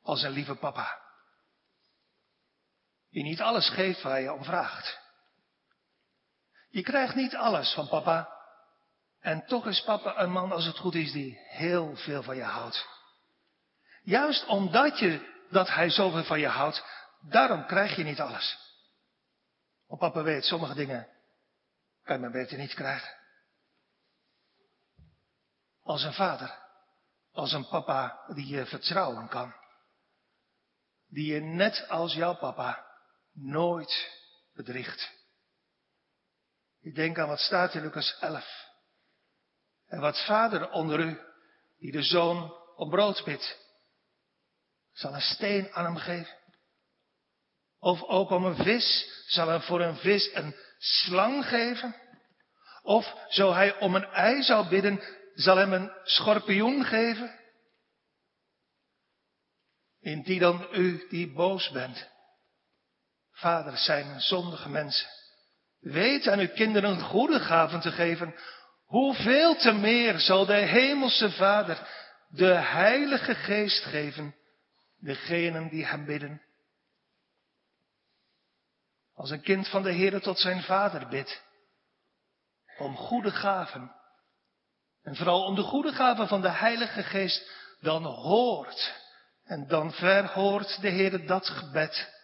Als 0.02 0.22
een 0.22 0.30
lieve 0.30 0.54
papa. 0.54 1.02
Die 3.10 3.22
niet 3.22 3.40
alles 3.40 3.68
geeft 3.68 4.02
waar 4.02 4.20
je 4.20 4.32
om 4.32 4.44
vraagt. 4.44 4.98
Je 6.68 6.82
krijgt 6.82 7.14
niet 7.14 7.36
alles 7.36 7.72
van 7.74 7.88
papa. 7.88 8.35
En 9.26 9.46
toch 9.46 9.66
is 9.66 9.82
papa 9.82 10.18
een 10.18 10.30
man, 10.30 10.52
als 10.52 10.64
het 10.64 10.78
goed 10.78 10.94
is, 10.94 11.12
die 11.12 11.38
heel 11.48 11.96
veel 11.96 12.22
van 12.22 12.36
je 12.36 12.42
houdt. 12.42 12.88
Juist 14.02 14.46
omdat 14.46 14.98
je, 14.98 15.44
dat 15.50 15.68
hij 15.68 15.90
zoveel 15.90 16.24
van 16.24 16.40
je 16.40 16.48
houdt, 16.48 16.84
daarom 17.20 17.66
krijg 17.66 17.96
je 17.96 18.02
niet 18.02 18.20
alles. 18.20 18.58
Want 19.86 20.00
papa 20.00 20.22
weet, 20.22 20.44
sommige 20.44 20.74
dingen 20.74 21.08
kan 22.02 22.14
je 22.14 22.20
maar 22.20 22.30
beter 22.30 22.58
niet 22.58 22.74
krijgen. 22.74 23.16
Als 25.82 26.02
een 26.02 26.14
vader, 26.14 26.58
als 27.32 27.52
een 27.52 27.68
papa 27.68 28.24
die 28.26 28.46
je 28.46 28.66
vertrouwen 28.66 29.28
kan. 29.28 29.54
Die 31.06 31.32
je 31.32 31.40
net 31.40 31.88
als 31.88 32.14
jouw 32.14 32.34
papa 32.34 32.86
nooit 33.32 34.10
bedriegt. 34.52 35.10
Ik 36.80 36.94
denk 36.94 37.18
aan 37.18 37.28
wat 37.28 37.40
staat 37.40 37.74
in 37.74 37.82
Lucas 37.82 38.18
11. 38.20 38.65
En 39.86 40.00
wat 40.00 40.24
vader 40.24 40.70
onder 40.70 41.00
u, 41.00 41.20
die 41.78 41.92
de 41.92 42.02
zoon 42.02 42.54
op 42.76 42.90
brood 42.90 43.24
bidt, 43.24 43.58
zal 44.92 45.14
een 45.14 45.20
steen 45.20 45.72
aan 45.72 45.84
hem 45.84 45.96
geven. 45.96 46.34
Of 47.78 48.02
ook 48.02 48.30
om 48.30 48.44
een 48.44 48.64
vis, 48.64 49.10
zal 49.26 49.48
hem 49.48 49.60
voor 49.60 49.80
een 49.80 49.96
vis 49.96 50.34
een 50.34 50.54
slang 50.78 51.46
geven. 51.46 51.96
Of 52.82 53.14
zo 53.28 53.52
hij 53.52 53.78
om 53.78 53.94
een 53.94 54.04
ei 54.04 54.42
zou 54.42 54.68
bidden, 54.68 55.00
zal 55.34 55.56
hem 55.56 55.72
een 55.72 55.92
schorpioen 56.02 56.84
geven. 56.84 57.40
Indien 60.00 60.38
dan 60.38 60.68
u 60.72 61.06
die 61.08 61.32
boos 61.32 61.70
bent, 61.70 62.08
vaders 63.30 63.84
zijn 63.84 64.20
zondige 64.20 64.68
mensen, 64.68 65.08
weet 65.78 66.28
aan 66.28 66.38
uw 66.38 66.52
kinderen 66.54 67.00
goede 67.00 67.40
gaven 67.40 67.80
te 67.80 67.92
geven, 67.92 68.34
hoeveel 68.86 69.56
te 69.56 69.72
meer 69.72 70.18
zal 70.18 70.46
de 70.46 70.54
hemelse 70.54 71.30
Vader 71.30 72.04
de 72.28 72.54
Heilige 72.54 73.34
Geest 73.34 73.84
geven, 73.84 74.34
degenen 74.96 75.68
die 75.68 75.86
hem 75.86 76.04
bidden. 76.04 76.42
Als 79.14 79.30
een 79.30 79.42
kind 79.42 79.68
van 79.68 79.82
de 79.82 79.92
Heer 79.92 80.20
tot 80.20 80.38
zijn 80.38 80.62
vader 80.62 81.08
bidt, 81.08 81.42
om 82.78 82.96
goede 82.96 83.30
gaven, 83.30 83.94
en 85.02 85.16
vooral 85.16 85.44
om 85.44 85.54
de 85.54 85.62
goede 85.62 85.92
gaven 85.92 86.28
van 86.28 86.40
de 86.40 86.50
Heilige 86.50 87.02
Geest, 87.02 87.50
dan 87.80 88.04
hoort 88.04 89.04
en 89.44 89.66
dan 89.66 89.92
verhoort 89.92 90.80
de 90.80 90.88
Heer 90.88 91.26
dat 91.26 91.48
gebed 91.48 92.14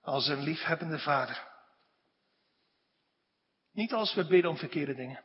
als 0.00 0.28
een 0.28 0.42
liefhebbende 0.42 0.98
vader. 0.98 1.48
Niet 3.72 3.92
als 3.92 4.14
we 4.14 4.26
bidden 4.26 4.50
om 4.50 4.56
verkeerde 4.56 4.94
dingen. 4.94 5.24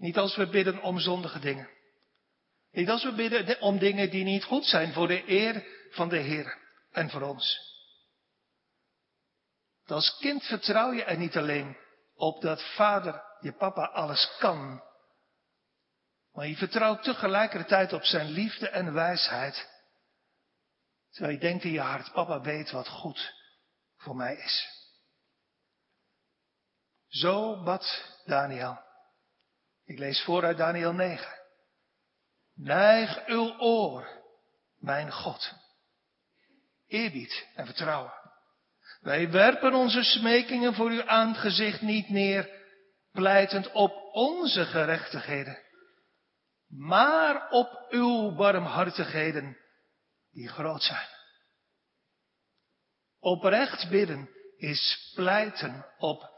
Niet 0.00 0.18
als 0.18 0.36
we 0.36 0.48
bidden 0.48 0.82
om 0.82 0.98
zondige 0.98 1.38
dingen. 1.38 1.70
Niet 2.70 2.88
als 2.88 3.04
we 3.04 3.12
bidden 3.12 3.60
om 3.60 3.78
dingen 3.78 4.10
die 4.10 4.24
niet 4.24 4.44
goed 4.44 4.64
zijn 4.64 4.92
voor 4.92 5.06
de 5.06 5.28
eer 5.28 5.66
van 5.90 6.08
de 6.08 6.18
Heer 6.18 6.58
en 6.90 7.10
voor 7.10 7.22
ons. 7.22 7.68
Als 9.84 10.16
kind 10.16 10.44
vertrouw 10.44 10.92
je 10.92 11.04
er 11.04 11.16
niet 11.16 11.36
alleen 11.36 11.76
op 12.14 12.40
dat 12.40 12.62
vader, 12.74 13.22
je 13.40 13.52
papa, 13.52 13.86
alles 13.86 14.36
kan. 14.38 14.82
Maar 16.32 16.46
je 16.46 16.56
vertrouwt 16.56 17.02
tegelijkertijd 17.02 17.92
op 17.92 18.04
zijn 18.04 18.30
liefde 18.30 18.68
en 18.68 18.92
wijsheid. 18.92 19.68
Terwijl 21.10 21.34
je 21.34 21.40
denkt 21.40 21.64
in 21.64 21.72
je 21.72 21.80
hart, 21.80 22.12
papa 22.12 22.40
weet 22.40 22.70
wat 22.70 22.88
goed 22.88 23.34
voor 23.96 24.16
mij 24.16 24.36
is. 24.36 24.68
Zo 27.08 27.62
bad 27.62 28.04
Daniel. 28.24 28.89
Ik 29.90 29.98
lees 29.98 30.22
voor 30.22 30.44
uit 30.44 30.56
Daniel 30.56 30.92
9. 30.92 31.28
Neig 32.54 33.26
uw 33.26 33.58
oor, 33.58 34.08
mijn 34.78 35.12
God. 35.12 35.52
Eerbied 36.86 37.46
en 37.54 37.66
vertrouwen. 37.66 38.12
Wij 39.00 39.30
werpen 39.30 39.74
onze 39.74 40.02
smekingen 40.02 40.74
voor 40.74 40.90
uw 40.90 41.04
aangezicht 41.06 41.80
niet 41.80 42.08
neer, 42.08 42.50
pleitend 43.12 43.72
op 43.72 43.92
onze 44.12 44.64
gerechtigheden, 44.64 45.58
maar 46.68 47.48
op 47.50 47.86
uw 47.88 48.34
barmhartigheden 48.34 49.56
die 50.32 50.48
groot 50.48 50.82
zijn. 50.82 51.08
Oprecht 53.18 53.88
bidden 53.88 54.30
is 54.56 55.12
pleiten 55.14 55.86
op 55.98 56.30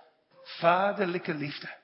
vaderlijke 0.43 1.35
liefde 1.35 1.81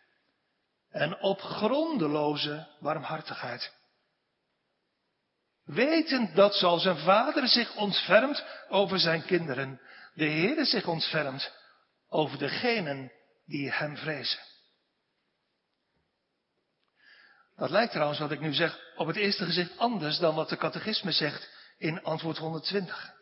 en 0.98 1.20
op 1.20 1.40
grondeloze 1.40 2.66
barmhartigheid. 2.80 3.72
Wetend 5.64 6.34
dat 6.34 6.54
zoals 6.54 6.84
een 6.84 6.98
vader 6.98 7.48
zich 7.48 7.76
ontfermt 7.76 8.44
over 8.68 8.98
zijn 8.98 9.24
kinderen, 9.24 9.80
de 10.14 10.24
Heer 10.24 10.66
zich 10.66 10.86
ontfermt 10.86 11.52
over 12.08 12.38
degenen 12.38 13.12
die 13.46 13.72
hem 13.72 13.96
vrezen. 13.96 14.40
Dat 17.56 17.70
lijkt 17.70 17.92
trouwens, 17.92 18.18
wat 18.18 18.30
ik 18.30 18.40
nu 18.40 18.52
zeg, 18.54 18.80
op 18.96 19.06
het 19.06 19.16
eerste 19.16 19.44
gezicht 19.44 19.78
anders 19.78 20.18
dan 20.18 20.34
wat 20.34 20.48
de 20.48 20.56
catechisme 20.56 21.12
zegt 21.12 21.48
in 21.78 22.02
antwoord 22.02 22.38
120. 22.38 23.14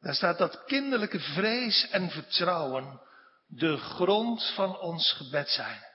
Daar 0.00 0.14
staat 0.14 0.38
dat 0.38 0.64
kinderlijke 0.64 1.20
vrees 1.20 1.88
en 1.90 2.10
vertrouwen 2.10 3.00
de 3.46 3.76
grond 3.76 4.52
van 4.54 4.78
ons 4.78 5.12
gebed 5.12 5.48
zijn. 5.48 5.88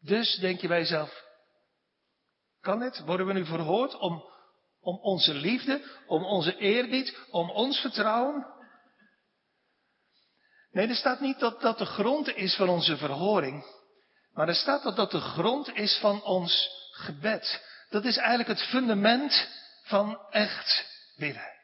Dus 0.00 0.34
denk 0.34 0.60
je 0.60 0.68
bij 0.68 0.78
jezelf, 0.78 1.24
kan 2.60 2.80
het? 2.80 2.98
Worden 3.04 3.26
we 3.26 3.32
nu 3.32 3.44
verhoord 3.44 3.94
om, 3.94 4.24
om 4.80 4.98
onze 4.98 5.34
liefde, 5.34 5.82
om 6.06 6.24
onze 6.24 6.56
eerbied, 6.56 7.18
om 7.30 7.50
ons 7.50 7.80
vertrouwen? 7.80 8.46
Nee, 10.70 10.88
er 10.88 10.94
staat 10.94 11.20
niet 11.20 11.38
dat 11.38 11.60
dat 11.60 11.78
de 11.78 11.86
grond 11.86 12.34
is 12.34 12.56
van 12.56 12.68
onze 12.68 12.96
verhoring, 12.96 13.64
maar 14.32 14.48
er 14.48 14.54
staat 14.54 14.82
dat 14.82 14.96
dat 14.96 15.10
de 15.10 15.20
grond 15.20 15.74
is 15.74 15.98
van 16.00 16.22
ons 16.22 16.68
gebed. 16.90 17.66
Dat 17.88 18.04
is 18.04 18.16
eigenlijk 18.16 18.48
het 18.48 18.68
fundament 18.68 19.48
van 19.84 20.20
echt 20.30 20.86
bidden. 21.16 21.56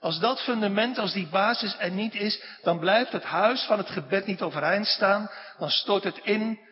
Als 0.00 0.18
dat 0.20 0.40
fundament, 0.40 0.98
als 0.98 1.12
die 1.12 1.28
basis 1.28 1.76
er 1.78 1.90
niet 1.90 2.14
is, 2.14 2.42
dan 2.62 2.78
blijft 2.78 3.12
het 3.12 3.24
huis 3.24 3.62
van 3.62 3.78
het 3.78 3.90
gebed 3.90 4.26
niet 4.26 4.42
overeind 4.42 4.86
staan, 4.86 5.30
dan 5.58 5.70
stort 5.70 6.04
het 6.04 6.18
in, 6.22 6.65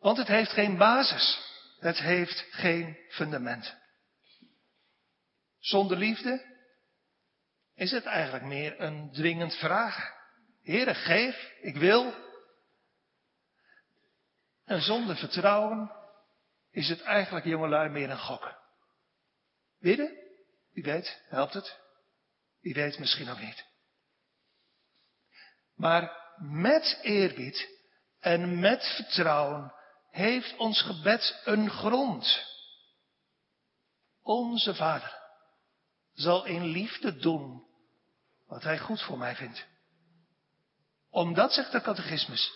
want 0.00 0.16
het 0.16 0.26
heeft 0.26 0.50
geen 0.50 0.76
basis. 0.76 1.48
Het 1.78 1.98
heeft 1.98 2.46
geen 2.50 2.98
fundament. 3.08 3.76
Zonder 5.58 5.96
liefde 5.96 6.44
is 7.74 7.90
het 7.90 8.04
eigenlijk 8.04 8.44
meer 8.44 8.80
een 8.80 9.12
dwingend 9.12 9.54
vraag. 9.54 10.12
Heere, 10.62 10.94
geef, 10.94 11.52
ik 11.60 11.76
wil. 11.76 12.14
En 14.64 14.80
zonder 14.80 15.16
vertrouwen 15.16 15.92
is 16.70 16.88
het 16.88 17.02
eigenlijk 17.02 17.46
jongelui 17.46 17.88
meer 17.88 18.10
een 18.10 18.18
gok. 18.18 18.54
Bidden, 19.78 20.18
wie 20.72 20.84
weet, 20.84 21.22
helpt 21.28 21.54
het. 21.54 21.78
Wie 22.60 22.74
weet 22.74 22.98
misschien 22.98 23.28
ook 23.28 23.40
niet. 23.40 23.64
Maar 25.74 26.12
met 26.36 26.98
eerbied 27.02 27.68
en 28.20 28.60
met 28.60 28.94
vertrouwen 28.96 29.72
heeft 30.10 30.56
ons 30.56 30.82
gebed 30.82 31.40
een 31.44 31.70
grond. 31.70 32.44
Onze 34.22 34.74
Vader 34.74 35.18
zal 36.14 36.44
in 36.44 36.64
liefde 36.64 37.16
doen 37.16 37.68
wat 38.46 38.62
Hij 38.62 38.78
goed 38.78 39.02
voor 39.02 39.18
mij 39.18 39.36
vindt. 39.36 39.66
Omdat, 41.10 41.52
zegt 41.52 41.72
de 41.72 41.80
catechismus, 41.80 42.52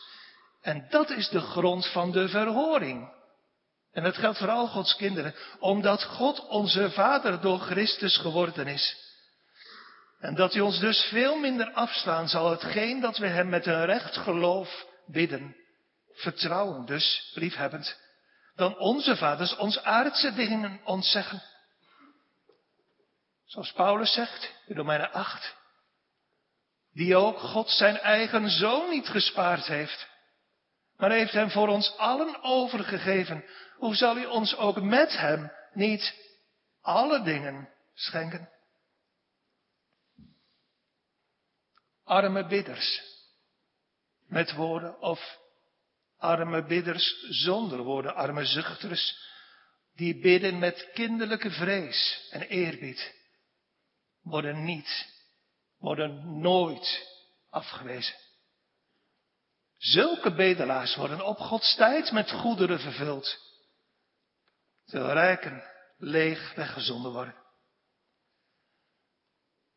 En 0.61 0.87
dat 0.91 1.11
is 1.11 1.29
de 1.29 1.41
grond 1.41 1.87
van 1.87 2.13
de 2.13 2.29
verhoring. 2.29 3.13
En 3.93 4.03
dat 4.03 4.17
geldt 4.17 4.39
voor 4.39 4.51
al 4.51 4.67
Gods 4.67 4.97
kinderen, 4.97 5.35
omdat 5.59 6.05
God 6.05 6.47
onze 6.49 6.91
Vader 6.91 7.41
door 7.41 7.59
Christus 7.59 8.17
geworden 8.17 8.67
is. 8.67 8.97
En 10.19 10.35
dat 10.35 10.53
hij 10.53 10.63
ons 10.63 10.79
dus 10.81 11.01
veel 11.01 11.39
minder 11.39 11.73
afslaan 11.73 12.29
zal 12.29 12.51
hetgeen 12.51 13.01
dat 13.01 13.19
we 13.19 13.27
hem 13.27 13.49
met 13.49 13.67
een 13.67 13.85
recht 13.85 14.17
geloof 14.17 14.87
bidden. 15.07 15.57
Vertrouwen 16.15 16.85
dus, 16.85 17.33
liefhebbend, 17.35 17.99
dan 18.55 18.79
onze 18.79 19.17
vaders 19.17 19.57
ons 19.57 19.83
aardse 19.83 20.35
dingen 20.35 20.81
ons 20.85 21.11
zeggen. 21.11 21.43
Zoals 23.45 23.73
Paulus 23.73 24.13
zegt 24.13 24.55
in 24.67 24.77
Romeinen 24.77 25.13
8. 25.13 25.55
Die 26.93 27.17
ook 27.17 27.39
God 27.39 27.71
zijn 27.71 27.99
eigen 27.99 28.51
zoon 28.51 28.91
niet 28.91 29.09
gespaard 29.09 29.67
heeft, 29.67 30.09
maar 30.97 31.11
heeft 31.11 31.33
hem 31.33 31.51
voor 31.51 31.69
ons 31.69 31.97
allen 31.97 32.43
overgegeven. 32.43 33.45
Hoe 33.77 33.95
zal 33.95 34.15
hij 34.15 34.27
ons 34.27 34.57
ook 34.57 34.81
met 34.81 35.17
hem 35.17 35.53
niet 35.73 36.15
alle 36.81 37.23
dingen 37.23 37.69
schenken? 37.95 38.49
Arme 42.05 42.47
bidders 42.47 43.03
met 44.27 44.55
woorden 44.55 45.01
of 45.01 45.39
arme 46.25 46.65
bidders 46.65 47.27
zonder 47.29 47.79
woorden, 47.79 48.15
arme 48.15 48.45
zuchters, 48.45 49.17
die 49.95 50.21
bidden 50.21 50.59
met 50.59 50.91
kinderlijke 50.95 51.51
vrees 51.51 52.29
en 52.31 52.43
eerbied, 52.43 53.15
worden 54.23 54.65
niet, 54.65 55.07
worden 55.79 56.41
nooit 56.41 57.09
afgewezen. 57.51 58.15
Zulke 59.77 60.35
bedelaars 60.35 60.97
worden 60.97 61.27
op 61.27 61.37
Gods 61.37 61.75
tijd 61.77 62.13
met 62.13 62.31
goederen 62.31 62.81
vervuld, 62.81 63.39
terwijl 64.85 65.13
rijken 65.13 65.63
leeg 65.97 66.55
weggezonden 66.55 67.13
worden. 67.13 67.43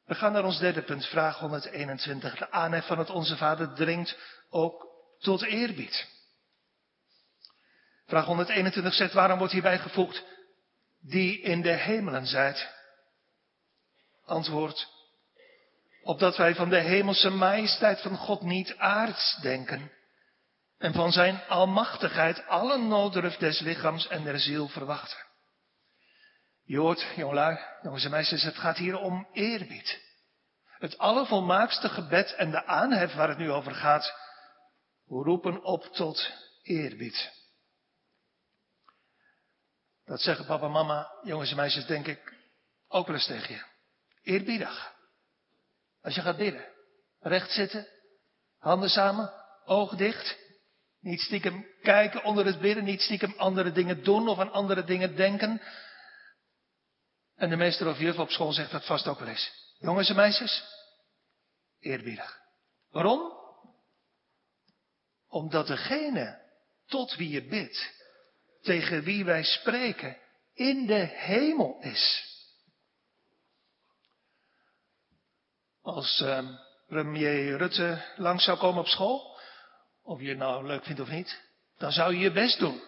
We 0.06 0.16
gaan 0.16 0.32
naar 0.32 0.46
ons 0.46 0.60
derde 0.60 0.82
punt, 0.82 1.06
vraag 1.06 1.40
121. 1.40 2.38
De 2.38 2.52
aanhef 2.52 2.86
van 2.86 2.98
het 2.98 3.10
Onze 3.10 3.38
Vader 3.38 3.74
dringt 3.74 4.18
ook 4.50 4.88
tot 5.20 5.42
eerbied. 5.42 6.17
Vraag 8.08 8.26
121 8.26 8.94
zegt, 8.94 9.14
waarom 9.14 9.38
wordt 9.38 9.54
hierbij 9.54 9.80
gevoegd, 9.80 10.24
die 11.00 11.42
in 11.42 11.62
de 11.62 11.74
hemelen 11.74 12.26
zijt? 12.26 12.76
Antwoord, 14.26 14.88
opdat 16.04 16.38
wij 16.38 16.56
van 16.56 16.70
de 16.70 16.80
hemelse 16.80 17.30
majesteit 17.30 18.02
van 18.02 18.18
God 18.18 18.42
niet 18.42 18.78
aards 18.78 19.38
denken 19.42 19.92
en 20.78 20.94
van 20.94 21.12
zijn 21.12 21.42
almachtigheid 21.48 22.48
alle 22.48 22.78
nooddruf 22.78 23.36
des 23.36 23.60
lichaams 23.60 24.08
en 24.08 24.24
der 24.24 24.40
ziel 24.40 24.68
verwachten. 24.68 25.26
Je 26.64 26.78
hoort, 26.78 27.08
jongelui, 27.16 27.60
jongens 27.82 28.04
en 28.04 28.12
meisjes, 28.12 28.44
het 28.44 28.58
gaat 28.58 28.78
hier 28.78 28.98
om 28.98 29.28
eerbied. 29.34 30.02
Het 30.66 30.98
allervolmaakste 30.98 31.90
gebed 31.90 32.34
en 32.34 32.52
de 32.52 32.66
aanhef 32.66 33.14
waar 33.14 33.30
het 33.30 33.38
nu 33.38 33.52
over 33.52 33.76
gaat, 33.76 34.14
roepen 35.08 35.64
op 35.64 35.84
tot 35.84 36.32
eerbied. 36.64 37.37
Dat 40.08 40.22
zeggen 40.22 40.46
papa 40.46 40.68
mama, 40.68 41.12
jongens 41.24 41.50
en 41.50 41.56
meisjes, 41.56 41.86
denk 41.86 42.08
ik 42.08 42.34
ook 42.88 43.08
wel 43.08 43.16
eens 43.16 43.26
tegen 43.26 43.56
je. 43.56 43.64
Eerbiedig. 44.22 44.94
Als 46.02 46.16
je 46.16 46.22
gaat 46.22 46.38
bidden. 46.38 46.66
Recht 47.20 47.52
zitten. 47.52 47.88
Handen 48.58 48.90
samen. 48.90 49.34
Ogen 49.66 49.98
dicht. 49.98 50.38
Niet 51.00 51.20
stiekem 51.20 51.66
kijken 51.82 52.24
onder 52.24 52.46
het 52.46 52.60
bidden. 52.60 52.84
Niet 52.84 53.02
stiekem 53.02 53.34
andere 53.38 53.72
dingen 53.72 54.04
doen 54.04 54.28
of 54.28 54.40
aan 54.40 54.52
andere 54.52 54.84
dingen 54.84 55.16
denken. 55.16 55.62
En 57.36 57.50
de 57.50 57.56
meester 57.56 57.88
of 57.88 58.00
juf 58.00 58.20
op 58.20 58.30
school 58.30 58.52
zegt 58.52 58.72
dat 58.72 58.86
vast 58.86 59.08
ook 59.08 59.20
wel 59.20 59.28
eens. 59.28 59.52
Jongens 59.78 60.10
en 60.10 60.16
meisjes. 60.16 60.64
Eerbiedig. 61.80 62.40
Waarom? 62.90 63.32
Omdat 65.28 65.68
degene 65.68 66.42
tot 66.86 67.16
wie 67.16 67.30
je 67.30 67.48
bidt 67.48 67.97
tegen 68.68 69.04
wie 69.04 69.26
wij 69.26 69.44
spreken 69.44 70.18
in 70.54 70.86
de 70.86 71.10
hemel 71.14 71.78
is. 71.82 72.26
Als 75.82 76.20
uh, 76.20 76.50
premier 76.88 77.58
Rutte 77.58 78.06
langs 78.16 78.44
zou 78.44 78.58
komen 78.58 78.82
op 78.82 78.88
school, 78.88 79.40
of 80.04 80.22
je 80.22 80.30
het 80.30 80.38
nou 80.38 80.66
leuk 80.66 80.84
vindt 80.84 81.02
of 81.02 81.10
niet, 81.10 81.42
dan 81.78 81.92
zou 81.92 82.14
je 82.14 82.20
je 82.20 82.32
best 82.32 82.60
doen. 82.60 82.82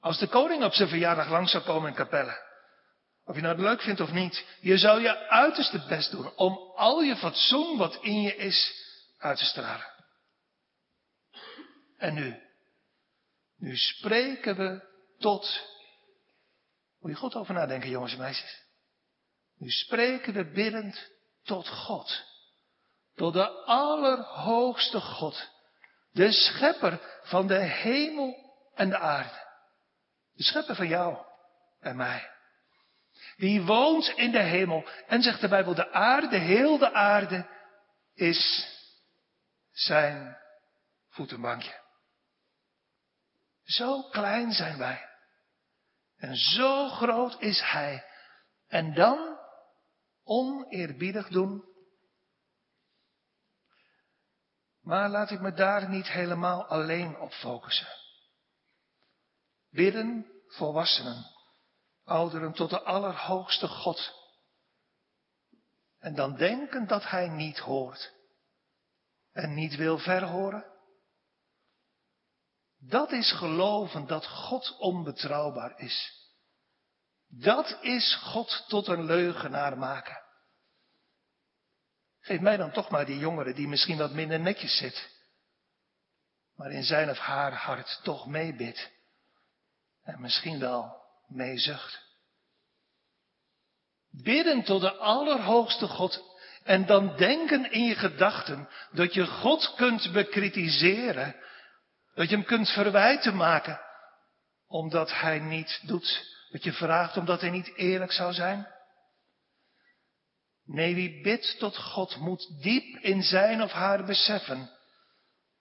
Als 0.00 0.18
de 0.18 0.26
koning 0.26 0.64
op 0.64 0.72
zijn 0.72 0.88
verjaardag 0.88 1.28
langs 1.28 1.50
zou 1.50 1.64
komen 1.64 1.88
in 1.88 1.94
Capelle, 1.94 2.44
of 3.24 3.34
je 3.34 3.42
nou 3.42 3.54
het 3.54 3.64
leuk 3.64 3.80
vindt 3.80 4.00
of 4.00 4.12
niet, 4.12 4.44
je 4.60 4.78
zou 4.78 5.00
je 5.00 5.28
uiterste 5.28 5.84
best 5.88 6.10
doen 6.10 6.36
om 6.36 6.72
al 6.74 7.02
je 7.02 7.16
fatsoen 7.16 7.78
wat 7.78 7.98
in 8.02 8.20
je 8.20 8.36
is 8.36 8.84
uit 9.18 9.38
te 9.38 9.44
stralen. 9.44 9.94
En 11.96 12.14
nu, 12.14 12.45
nu 13.56 13.76
spreken 13.76 14.56
we 14.56 14.88
tot. 15.18 15.74
Moet 17.00 17.10
je 17.10 17.16
goed 17.16 17.34
over 17.34 17.54
nadenken, 17.54 17.90
jongens 17.90 18.12
en 18.12 18.18
meisjes. 18.18 18.64
Nu 19.58 19.70
spreken 19.70 20.32
we 20.32 20.50
biddend 20.50 21.10
tot 21.42 21.68
God. 21.68 22.24
Tot 23.14 23.32
de 23.32 23.48
allerhoogste 23.64 25.00
God. 25.00 25.50
De 26.12 26.32
schepper 26.32 27.20
van 27.22 27.46
de 27.46 27.58
hemel 27.58 28.54
en 28.74 28.88
de 28.88 28.98
aarde. 28.98 29.44
De 30.32 30.42
schepper 30.42 30.74
van 30.74 30.88
jou 30.88 31.24
en 31.80 31.96
mij. 31.96 32.30
Die 33.36 33.62
woont 33.62 34.08
in 34.08 34.30
de 34.30 34.42
hemel. 34.42 34.88
En 35.06 35.22
zegt 35.22 35.40
de 35.40 35.48
Bijbel, 35.48 35.74
de 35.74 35.92
aarde, 35.92 36.36
heel 36.36 36.78
de 36.78 36.92
aarde, 36.92 37.46
is 38.14 38.68
zijn 39.72 40.36
voetenbankje. 41.08 41.84
Zo 43.66 44.02
klein 44.02 44.52
zijn 44.52 44.78
wij. 44.78 45.08
En 46.16 46.36
zo 46.36 46.88
groot 46.88 47.40
is 47.40 47.60
Hij. 47.60 48.04
En 48.66 48.94
dan 48.94 49.38
oneerbiedig 50.22 51.28
doen. 51.28 51.64
Maar 54.80 55.08
laat 55.08 55.30
ik 55.30 55.40
me 55.40 55.52
daar 55.52 55.88
niet 55.88 56.08
helemaal 56.08 56.64
alleen 56.64 57.18
op 57.18 57.32
focussen. 57.32 57.88
Bidden, 59.70 60.26
volwassenen, 60.46 61.24
ouderen 62.04 62.52
tot 62.52 62.70
de 62.70 62.80
Allerhoogste 62.80 63.68
God. 63.68 64.14
En 65.98 66.14
dan 66.14 66.36
denken 66.36 66.86
dat 66.86 67.10
Hij 67.10 67.28
niet 67.28 67.58
hoort 67.58 68.14
en 69.32 69.54
niet 69.54 69.76
wil 69.76 69.98
verhoren. 69.98 70.75
Dat 72.88 73.12
is 73.12 73.32
geloven 73.32 74.06
dat 74.06 74.26
God 74.26 74.76
onbetrouwbaar 74.78 75.78
is. 75.78 76.24
Dat 77.28 77.78
is 77.80 78.14
God 78.14 78.64
tot 78.68 78.86
een 78.86 79.04
leugenaar 79.04 79.78
maken. 79.78 80.24
Geef 82.20 82.40
mij 82.40 82.56
dan 82.56 82.72
toch 82.72 82.90
maar 82.90 83.06
die 83.06 83.18
jongere 83.18 83.54
die 83.54 83.68
misschien 83.68 83.98
wat 83.98 84.12
minder 84.12 84.40
netjes 84.40 84.76
zit, 84.76 85.10
maar 86.56 86.70
in 86.70 86.82
zijn 86.82 87.10
of 87.10 87.18
haar 87.18 87.52
hart 87.52 88.00
toch 88.02 88.26
meebidt 88.26 88.90
en 90.02 90.20
misschien 90.20 90.58
wel 90.58 90.96
meezucht. 91.26 92.04
Bidden 94.10 94.62
tot 94.62 94.80
de 94.80 94.92
Allerhoogste 94.92 95.88
God 95.88 96.24
en 96.62 96.86
dan 96.86 97.16
denken 97.16 97.72
in 97.72 97.84
je 97.84 97.94
gedachten 97.94 98.68
dat 98.92 99.14
je 99.14 99.26
God 99.26 99.74
kunt 99.74 100.12
bekritiseren 100.12 101.36
dat 102.16 102.28
je 102.28 102.36
hem 102.36 102.44
kunt 102.44 102.68
verwijten 102.68 103.36
maken, 103.36 103.80
omdat 104.66 105.12
hij 105.12 105.38
niet 105.38 105.80
doet 105.86 106.34
wat 106.50 106.64
je 106.64 106.72
vraagt, 106.72 107.16
omdat 107.16 107.40
hij 107.40 107.50
niet 107.50 107.74
eerlijk 107.74 108.12
zou 108.12 108.32
zijn. 108.32 108.66
Nee, 110.64 110.94
wie 110.94 111.22
bidt 111.22 111.58
tot 111.58 111.76
God 111.76 112.16
moet 112.16 112.62
diep 112.62 112.96
in 112.96 113.22
zijn 113.22 113.62
of 113.62 113.72
haar 113.72 114.04
beseffen 114.04 114.70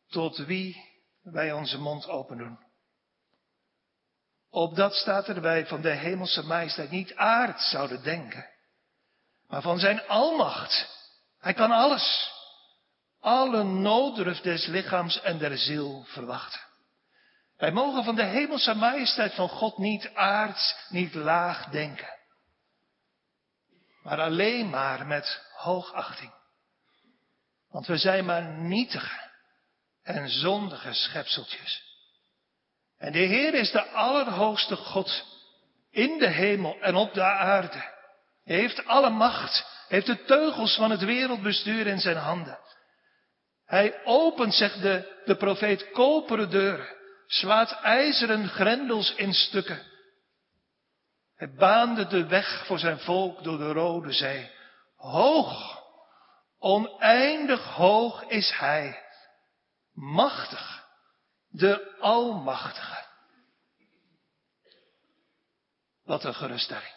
tot 0.07 0.37
wie 0.37 0.83
wij 1.21 1.51
onze 1.51 1.77
mond 1.77 2.07
open 2.07 2.37
doen. 2.37 2.59
Op 4.49 4.75
dat 4.75 4.93
staat 4.93 5.27
er 5.27 5.41
wij 5.41 5.65
van 5.65 5.81
de 5.81 5.91
hemelse 5.91 6.43
majesteit 6.43 6.91
niet 6.91 7.15
aard 7.15 7.61
zouden 7.61 8.03
denken, 8.03 8.49
maar 9.47 9.61
van 9.61 9.79
zijn 9.79 10.07
almacht. 10.07 10.87
Hij 11.39 11.53
kan 11.53 11.71
alles 11.71 12.33
alle 13.25 13.63
nooddruf 13.63 14.41
des 14.41 14.65
lichaams 14.65 15.21
en 15.21 15.37
der 15.37 15.57
ziel 15.57 16.03
verwachten. 16.07 16.59
Wij 17.57 17.71
mogen 17.71 18.03
van 18.03 18.15
de 18.15 18.23
hemelse 18.23 18.73
majesteit 18.73 19.33
van 19.33 19.49
God 19.49 19.77
niet 19.77 20.11
aards, 20.13 20.75
niet 20.89 21.13
laag 21.13 21.65
denken. 21.65 22.13
Maar 24.03 24.21
alleen 24.21 24.69
maar 24.69 25.07
met 25.07 25.41
hoogachting. 25.55 26.33
Want 27.69 27.87
we 27.87 27.97
zijn 27.97 28.25
maar 28.25 28.43
nietige 28.43 29.31
en 30.03 30.29
zondige 30.29 30.93
schepseltjes. 30.93 31.83
En 32.97 33.11
de 33.11 33.19
Heer 33.19 33.53
is 33.53 33.71
de 33.71 33.87
allerhoogste 33.87 34.75
God 34.75 35.25
in 35.91 36.17
de 36.17 36.29
hemel 36.29 36.77
en 36.81 36.95
op 36.95 37.13
de 37.13 37.23
aarde. 37.23 37.93
Hij 38.43 38.55
heeft 38.55 38.85
alle 38.85 39.09
macht, 39.09 39.65
heeft 39.87 40.05
de 40.05 40.23
teugels 40.23 40.75
van 40.75 40.91
het 40.91 41.03
wereldbestuur 41.03 41.87
in 41.87 41.99
zijn 41.99 42.17
handen. 42.17 42.64
Hij 43.65 44.03
opent, 44.03 44.53
zegt 44.53 44.81
de, 44.81 45.21
de 45.25 45.35
profeet, 45.35 45.91
koperen 45.91 46.49
deuren, 46.49 46.95
slaat 47.27 47.71
ijzeren 47.71 48.47
grendels 48.47 49.15
in 49.15 49.33
stukken. 49.33 49.93
Hij 51.35 51.53
baande 51.53 52.07
de 52.07 52.25
weg 52.25 52.65
voor 52.65 52.79
zijn 52.79 52.99
volk 52.99 53.43
door 53.43 53.57
de 53.57 53.71
Rode 53.71 54.13
Zee. 54.13 54.51
Hoog, 54.95 55.83
oneindig 56.59 57.63
hoog 57.63 58.23
is 58.23 58.51
Hij, 58.51 59.03
machtig, 59.93 60.85
de 61.47 61.97
Almachtige. 61.99 63.05
Wat 66.03 66.23
een 66.23 66.35
geruststelling. 66.35 66.93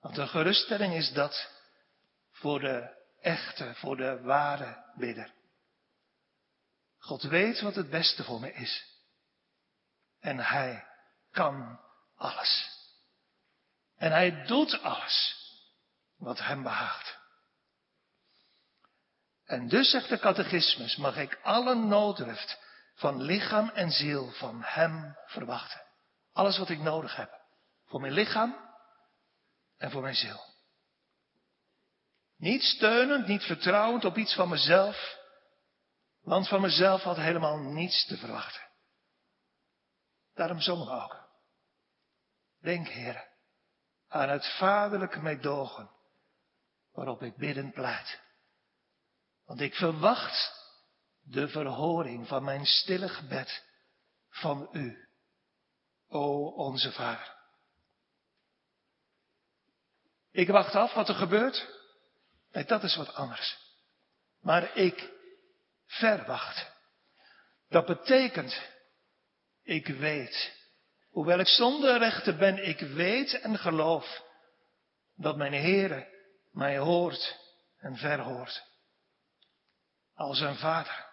Want 0.00 0.18
een 0.18 0.28
geruststelling 0.28 0.94
is 0.94 1.12
dat 1.12 1.50
voor 2.30 2.60
de 2.60 3.05
echte, 3.26 3.74
voor 3.74 3.96
de 3.96 4.20
ware 4.20 4.84
bidder. 4.96 5.32
God 6.98 7.22
weet 7.22 7.60
wat 7.60 7.74
het 7.74 7.90
beste 7.90 8.24
voor 8.24 8.40
me 8.40 8.52
is. 8.52 8.84
En 10.20 10.38
Hij 10.38 10.86
kan 11.30 11.80
alles. 12.16 12.70
En 13.96 14.10
Hij 14.10 14.44
doet 14.44 14.82
alles 14.82 15.36
wat 16.16 16.38
Hem 16.38 16.62
behaagt. 16.62 17.18
En 19.44 19.68
dus 19.68 19.90
zegt 19.90 20.08
de 20.08 20.18
catechismus, 20.18 20.96
mag 20.96 21.16
ik 21.16 21.38
alle 21.42 21.74
nooddrift 21.74 22.58
van 22.94 23.22
lichaam 23.22 23.68
en 23.68 23.90
ziel 23.90 24.30
van 24.30 24.62
Hem 24.62 25.16
verwachten. 25.26 25.82
Alles 26.32 26.58
wat 26.58 26.68
ik 26.68 26.80
nodig 26.80 27.16
heb. 27.16 27.40
Voor 27.84 28.00
mijn 28.00 28.12
lichaam 28.12 28.56
en 29.76 29.90
voor 29.90 30.02
mijn 30.02 30.14
ziel. 30.14 30.55
Niet 32.36 32.62
steunend, 32.62 33.26
niet 33.26 33.42
vertrouwend 33.42 34.04
op 34.04 34.16
iets 34.16 34.34
van 34.34 34.48
mezelf. 34.48 35.18
Want 36.22 36.48
van 36.48 36.60
mezelf 36.60 37.02
had 37.02 37.16
helemaal 37.16 37.58
niets 37.58 38.06
te 38.06 38.16
verwachten. 38.16 38.62
Daarom 40.34 40.60
zongen 40.60 40.86
we 40.86 40.92
ook. 40.92 41.28
Denk, 42.60 42.88
Heer, 42.88 43.28
aan 44.08 44.28
het 44.28 44.56
vaderlijke 44.58 45.20
meedogen 45.20 45.90
waarop 46.92 47.22
ik 47.22 47.36
bidden 47.36 47.72
pleit. 47.72 48.20
Want 49.44 49.60
ik 49.60 49.74
verwacht 49.74 50.64
de 51.22 51.48
verhoring 51.48 52.28
van 52.28 52.44
mijn 52.44 52.66
stille 52.66 53.08
gebed 53.08 53.64
van 54.28 54.68
U, 54.72 55.08
o 56.08 56.46
onze 56.46 56.92
Vader. 56.92 57.34
Ik 60.30 60.48
wacht 60.48 60.74
af 60.74 60.94
wat 60.94 61.08
er 61.08 61.14
gebeurt. 61.14 61.75
Nee, 62.56 62.64
dat 62.64 62.82
is 62.82 62.96
wat 62.96 63.14
anders. 63.14 63.56
Maar 64.40 64.76
ik 64.76 65.10
verwacht. 65.86 66.66
Dat 67.68 67.86
betekent, 67.86 68.62
ik 69.62 69.86
weet, 69.86 70.52
hoewel 71.10 71.38
ik 71.38 71.46
zonder 71.46 71.98
rechten 71.98 72.38
ben, 72.38 72.68
ik 72.68 72.80
weet 72.80 73.40
en 73.40 73.58
geloof 73.58 74.22
dat 75.14 75.36
mijn 75.36 75.52
Heere 75.52 76.08
mij 76.52 76.78
hoort 76.78 77.36
en 77.78 77.96
verhoort. 77.96 78.62
Als 80.14 80.40
een 80.40 80.56
vader 80.56 81.06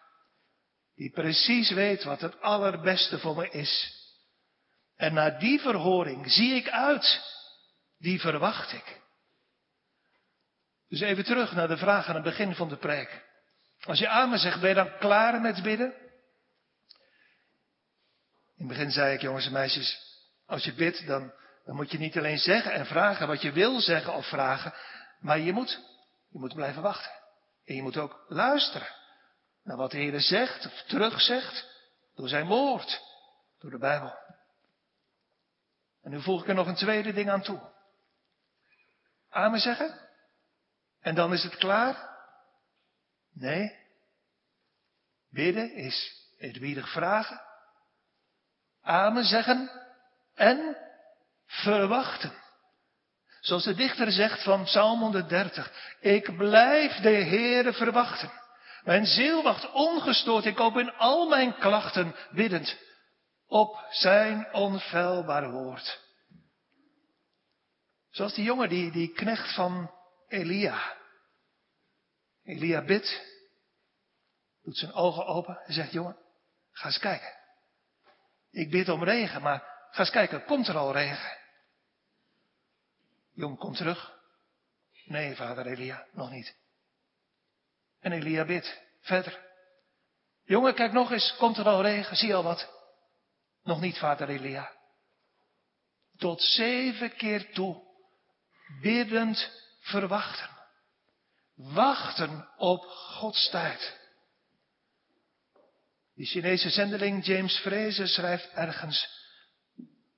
die 0.96 1.12
precies 1.12 1.72
weet 1.72 2.04
wat 2.04 2.22
het 2.22 2.42
allerbeste 2.42 3.20
voor 3.20 3.36
me 3.36 3.50
is. 3.50 4.02
En 4.96 5.14
naar 5.14 5.40
die 5.40 5.60
verhoring 5.60 6.32
zie 6.32 6.56
ik 6.56 6.70
uit, 6.70 7.22
die 7.98 8.20
verwacht 8.20 8.72
ik. 8.74 9.03
Dus 10.94 11.02
even 11.02 11.24
terug 11.24 11.52
naar 11.52 11.68
de 11.68 11.78
vraag 11.78 12.08
aan 12.08 12.16
het 12.16 12.24
begin 12.24 12.56
van 12.56 12.70
de 12.70 12.78
preek. 12.78 13.26
Als 13.84 14.00
je 14.00 14.08
amen 14.08 14.40
zegt, 14.40 14.60
ben 14.60 14.70
je 14.70 14.76
dan 14.76 14.98
klaar 14.98 15.42
met 15.42 15.64
bidden? 15.64 15.94
In 18.58 18.58
het 18.58 18.68
begin 18.68 18.92
zei 18.92 19.14
ik, 19.14 19.22
jongens 19.22 19.46
en 19.46 19.52
meisjes, 19.52 20.20
als 20.46 20.64
je 20.64 20.74
bidt, 20.74 21.08
dan, 21.08 21.34
dan 21.66 21.76
moet 21.76 21.92
je 21.92 21.98
niet 21.98 22.18
alleen 22.18 22.38
zeggen 22.38 22.74
en 22.74 22.86
vragen 22.86 23.28
wat 23.28 23.42
je 23.42 23.52
wil 23.52 23.80
zeggen 23.80 24.14
of 24.14 24.28
vragen, 24.28 24.74
maar 25.20 25.40
je 25.40 25.54
moet, 25.54 25.80
je 26.30 26.40
moet 26.40 26.54
blijven 26.54 26.82
wachten. 26.82 27.12
En 27.66 27.76
je 27.76 27.82
moet 27.82 27.98
ook 27.98 28.26
luisteren 28.28 28.88
naar 29.64 29.78
wat 29.78 29.92
de 29.92 29.98
Heer 29.98 30.22
zegt 30.22 30.66
of 30.66 30.84
terugzegt 30.88 31.66
door 32.16 32.28
zijn 32.28 32.48
woord, 32.48 33.02
door 33.60 33.72
de 33.72 33.78
Bijbel. 33.78 34.14
En 36.04 36.12
nu 36.12 36.22
voeg 36.22 36.42
ik 36.42 36.48
er 36.48 36.56
nog 36.56 36.68
een 36.68 36.76
tweede 36.76 37.14
ding 37.14 37.30
aan 37.30 37.42
toe. 37.42 37.60
Amen 39.30 39.60
zeggen? 39.60 40.03
En 41.04 41.16
dan 41.16 41.34
is 41.34 41.44
het 41.44 41.56
klaar? 41.56 42.10
Nee. 43.34 43.76
Bidden 45.30 45.74
is 45.74 46.28
eerbiedig 46.38 46.92
vragen. 46.92 47.42
Amen 48.82 49.24
zeggen 49.24 49.72
en 50.36 50.78
verwachten. 51.46 52.34
Zoals 53.40 53.64
de 53.64 53.74
dichter 53.74 54.12
zegt 54.12 54.44
van 54.44 54.64
Psalm 54.64 55.00
130. 55.00 55.98
Ik 56.00 56.38
blijf 56.38 56.96
de 56.96 57.10
Heere 57.10 57.74
verwachten. 57.74 58.32
Mijn 58.84 59.06
ziel 59.06 59.44
wacht 59.44 59.72
ongestoord. 59.72 60.46
Ik 60.46 60.56
koop 60.56 60.78
in 60.78 60.94
al 60.94 61.30
mijn 61.30 61.58
klachten 61.58 62.16
biddend 62.32 62.78
op 63.48 63.86
zijn 63.90 64.54
onfeilbaar 64.54 65.52
woord. 65.52 66.02
Zoals 68.10 68.34
die 68.34 68.44
jongen, 68.44 68.70
die, 68.70 68.92
die 68.92 69.14
knecht 69.14 69.54
van 69.54 69.92
Elia. 70.34 70.98
Elia 72.44 72.82
bidt, 72.82 73.22
doet 74.64 74.78
zijn 74.78 74.94
ogen 74.94 75.26
open 75.26 75.62
en 75.66 75.74
zegt, 75.74 75.92
jongen, 75.92 76.18
ga 76.72 76.86
eens 76.86 77.00
kijken. 77.00 77.34
Ik 78.52 78.72
bid 78.72 78.90
om 78.90 79.04
regen, 79.04 79.42
maar 79.42 79.60
ga 79.92 80.00
eens 80.00 80.10
kijken, 80.10 80.46
komt 80.46 80.68
er 80.68 80.78
al 80.78 80.94
regen? 80.94 81.38
Jong 83.34 83.58
komt 83.58 83.78
terug. 83.78 84.20
Nee, 85.06 85.36
vader 85.36 85.66
Elia, 85.66 86.08
nog 86.12 86.30
niet. 86.30 86.56
En 88.00 88.12
Elia 88.12 88.46
bidt 88.46 88.82
verder. 89.02 89.52
Jongen, 90.44 90.74
kijk 90.74 90.92
nog 90.92 91.12
eens, 91.12 91.36
komt 91.38 91.58
er 91.58 91.66
al 91.66 91.82
regen? 91.82 92.16
Zie 92.16 92.28
je 92.28 92.34
al 92.34 92.44
wat? 92.44 92.70
Nog 93.64 93.82
niet, 93.82 93.98
vader 93.98 94.30
Elia. 94.30 94.72
Tot 96.18 96.42
zeven 96.42 97.16
keer 97.16 97.54
toe, 97.54 97.84
biddend 98.82 99.63
verwachten. 99.84 100.50
Wachten 101.56 102.50
op 102.58 102.84
Gods 102.84 103.50
tijd. 103.50 104.02
Die 106.16 106.26
Chinese 106.26 106.70
zendeling 106.70 107.26
James 107.26 107.58
Fraser 107.58 108.08
schrijft 108.08 108.50
ergens, 108.50 109.08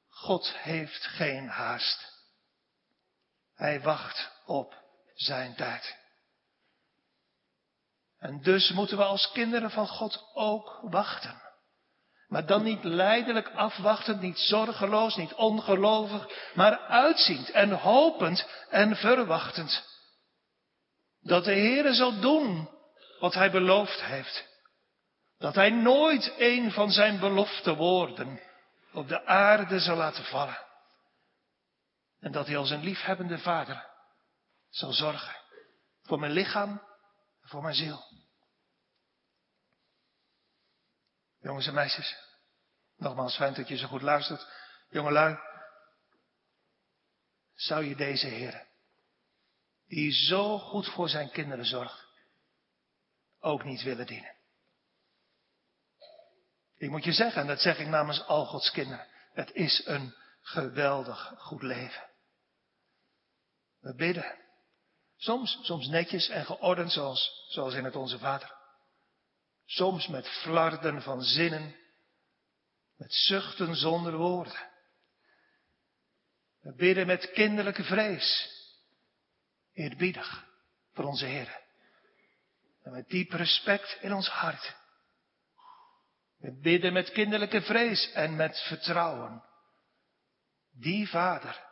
God 0.08 0.58
heeft 0.58 1.06
geen 1.06 1.48
haast. 1.48 2.14
Hij 3.54 3.82
wacht 3.82 4.32
op 4.46 4.84
zijn 5.14 5.56
tijd. 5.56 5.98
En 8.18 8.42
dus 8.42 8.72
moeten 8.72 8.98
we 8.98 9.04
als 9.04 9.32
kinderen 9.32 9.72
van 9.72 9.88
God 9.88 10.30
ook 10.34 10.80
wachten. 10.82 11.45
Maar 12.28 12.46
dan 12.46 12.64
niet 12.64 12.84
lijdelijk 12.84 13.50
afwachtend, 13.50 14.22
niet 14.22 14.40
zorgeloos, 14.40 15.16
niet 15.16 15.34
ongelovig, 15.34 16.52
maar 16.54 16.80
uitziend 16.80 17.52
en 17.52 17.72
hopend 17.72 18.48
en 18.70 18.96
verwachtend. 18.96 19.84
Dat 21.22 21.44
de 21.44 21.54
Heere 21.54 21.94
zal 21.94 22.20
doen 22.20 22.70
wat 23.20 23.34
hij 23.34 23.52
beloofd 23.52 24.04
heeft. 24.04 24.48
Dat 25.38 25.56
hij 25.56 25.70
nooit 25.70 26.34
een 26.38 26.72
van 26.72 26.92
zijn 26.92 27.20
belofte 27.20 27.76
woorden 27.76 28.40
op 28.94 29.08
de 29.08 29.26
aarde 29.26 29.80
zal 29.80 29.96
laten 29.96 30.24
vallen. 30.24 30.58
En 32.20 32.32
dat 32.32 32.48
hij 32.48 32.58
als 32.58 32.70
een 32.70 32.84
liefhebbende 32.84 33.38
vader 33.38 33.86
zal 34.70 34.94
zorgen 34.94 35.36
voor 36.02 36.20
mijn 36.20 36.32
lichaam 36.32 36.70
en 37.42 37.50
voor 37.50 37.62
mijn 37.62 37.76
ziel. 37.76 38.04
Jongens 41.46 41.68
en 41.68 41.74
meisjes, 41.74 42.16
nogmaals 42.98 43.36
fijn 43.36 43.54
dat 43.54 43.68
je 43.68 43.78
zo 43.78 43.88
goed 43.88 44.02
luistert. 44.02 44.48
Jongelui, 44.90 45.38
zou 47.54 47.86
je 47.86 47.96
deze 47.96 48.28
Heer, 48.28 48.68
die 49.88 50.12
zo 50.12 50.60
goed 50.60 50.88
voor 50.88 51.10
zijn 51.10 51.30
kinderen 51.30 51.66
zorgt, 51.66 52.08
ook 53.40 53.64
niet 53.64 53.84
willen 53.84 54.06
dienen? 54.06 54.36
Ik 56.78 56.90
moet 56.90 57.04
je 57.04 57.14
zeggen, 57.14 57.42
en 57.42 57.48
dat 57.48 57.62
zeg 57.62 57.80
ik 57.80 57.88
namens 57.88 58.26
al 58.26 58.46
Gods 58.46 58.72
kinderen, 58.72 59.08
het 59.34 59.52
is 59.54 59.86
een 59.86 60.16
geweldig 60.42 61.34
goed 61.38 61.62
leven. 61.62 62.10
We 63.80 63.96
bidden. 63.96 64.36
Soms, 65.16 65.60
soms 65.62 65.88
netjes 65.88 66.30
en 66.30 66.46
geordend 66.46 66.92
zoals, 66.92 67.46
zoals 67.48 67.74
in 67.74 67.84
het 67.84 67.96
Onze 67.96 68.20
Vader. 68.20 68.64
Soms 69.66 70.08
met 70.08 70.28
flarden 70.28 71.02
van 71.02 71.22
zinnen, 71.22 71.76
met 72.96 73.14
zuchten 73.14 73.76
zonder 73.76 74.18
woorden. 74.18 74.74
We 76.60 76.74
bidden 76.76 77.08
met 77.08 77.32
kinderlijke 77.32 77.84
vrees, 77.84 78.50
eerbiedig 79.74 80.46
voor 80.94 81.06
onze 81.06 81.26
Heer. 81.26 81.64
En 82.84 82.92
met 82.92 83.10
diep 83.10 83.32
respect 83.32 83.98
in 84.02 84.14
ons 84.14 84.28
hart. 84.28 84.76
We 86.38 86.60
bidden 86.60 86.94
met 86.94 87.12
kinderlijke 87.12 87.62
vrees 87.62 88.12
en 88.12 88.36
met 88.36 88.60
vertrouwen. 88.68 89.44
Die 90.72 91.10
Vader, 91.10 91.64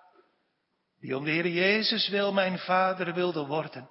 die 1.00 1.18
om 1.18 1.24
de 1.24 1.32
Heer 1.32 1.48
Jezus 1.48 2.10
wil 2.10 2.34
mijn 2.34 2.60
Vader 2.60 3.14
wilde 3.14 3.46
worden, 3.46 3.90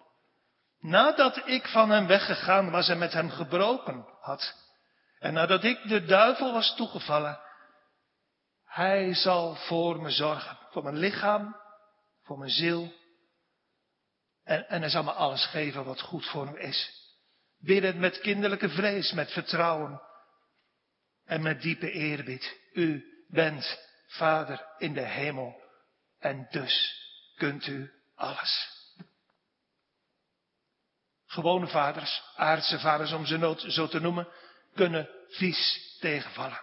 nadat 0.83 1.49
ik 1.49 1.67
van 1.67 1.91
hem 1.91 2.07
weggegaan 2.07 2.71
was 2.71 2.89
en 2.89 2.99
met 2.99 3.13
hem 3.13 3.31
gebroken 3.31 4.07
had, 4.21 4.55
en 5.19 5.33
nadat 5.33 5.65
ik 5.65 5.89
de 5.89 6.05
duivel 6.05 6.53
was 6.53 6.77
toegevallen, 6.77 7.41
hij 8.65 9.15
zal 9.15 9.55
voor 9.55 10.03
me 10.03 10.11
zorgen, 10.11 10.59
voor 10.71 10.83
mijn 10.83 10.97
lichaam, 10.97 11.57
voor 12.23 12.39
mijn 12.39 12.51
ziel, 12.51 12.93
en, 14.45 14.69
en 14.69 14.81
hij 14.81 14.91
zal 14.91 15.03
me 15.03 15.13
alles 15.13 15.47
geven 15.47 15.85
wat 15.85 16.01
goed 16.01 16.27
voor 16.27 16.51
me 16.51 16.61
is. 16.61 17.01
Bidden 17.59 18.01
met 18.01 18.21
kinderlijke 18.21 18.69
vrees, 18.69 19.13
met 19.13 19.33
vertrouwen 19.33 20.03
en 21.25 21.43
met 21.43 21.63
diepe 21.63 21.91
eerbied. 21.91 22.59
U 22.73 23.05
bent 23.29 23.79
Vader 24.07 24.67
in 24.79 24.95
de 24.95 25.07
hemel 25.07 25.61
en 26.19 26.47
dus 26.51 27.01
kunt 27.37 27.67
u 27.67 27.93
alles. 28.15 28.82
Gewone 31.33 31.67
vaders, 31.67 32.23
aardse 32.37 32.79
vaders 32.79 33.13
om 33.13 33.27
ze 33.27 33.37
nood 33.37 33.65
zo 33.69 33.87
te 33.87 34.01
noemen, 34.01 34.29
kunnen 34.75 35.09
vies 35.29 35.97
tegenvallen. 36.01 36.61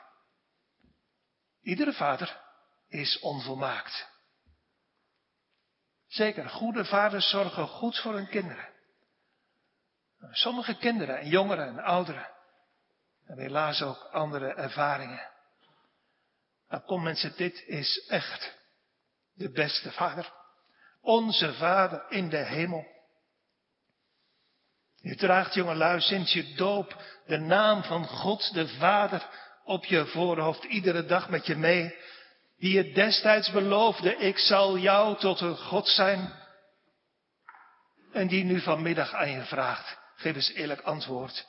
Iedere 1.61 1.93
vader 1.93 2.41
is 2.87 3.19
onvolmaakt. 3.19 4.07
Zeker, 6.07 6.49
goede 6.49 6.85
vaders 6.85 7.29
zorgen 7.29 7.67
goed 7.67 7.99
voor 7.99 8.13
hun 8.13 8.27
kinderen. 8.27 8.69
Sommige 10.31 10.77
kinderen 10.77 11.19
en 11.19 11.27
jongeren 11.27 11.67
en 11.67 11.79
ouderen 11.79 12.29
hebben 13.25 13.45
helaas 13.45 13.81
ook 13.81 14.03
andere 14.11 14.53
ervaringen. 14.53 15.31
Maar 16.67 16.81
kom 16.81 17.03
mensen, 17.03 17.33
dit 17.35 17.63
is 17.65 18.05
echt 18.07 18.57
de 19.33 19.51
beste 19.51 19.91
vader. 19.91 20.33
Onze 21.01 21.53
vader 21.53 22.05
in 22.09 22.29
de 22.29 22.43
hemel. 22.43 22.98
Je 25.01 25.15
draagt, 25.15 25.53
jongelui, 25.53 26.01
sinds 26.01 26.33
je 26.33 26.53
doop 26.53 27.03
de 27.25 27.37
naam 27.37 27.83
van 27.83 28.07
God 28.07 28.53
de 28.53 28.67
Vader 28.67 29.29
op 29.63 29.85
je 29.85 30.05
voorhoofd 30.05 30.63
iedere 30.63 31.05
dag 31.05 31.29
met 31.29 31.45
je 31.45 31.55
mee. 31.55 31.97
Die 32.57 32.73
je 32.73 32.91
destijds 32.93 33.51
beloofde, 33.51 34.15
ik 34.15 34.37
zal 34.37 34.77
jou 34.77 35.17
tot 35.17 35.41
een 35.41 35.57
God 35.57 35.87
zijn. 35.87 36.33
En 38.11 38.27
die 38.27 38.43
nu 38.43 38.61
vanmiddag 38.61 39.13
aan 39.13 39.31
je 39.31 39.43
vraagt, 39.43 39.97
geef 40.15 40.35
eens 40.35 40.53
eerlijk 40.53 40.81
antwoord. 40.81 41.47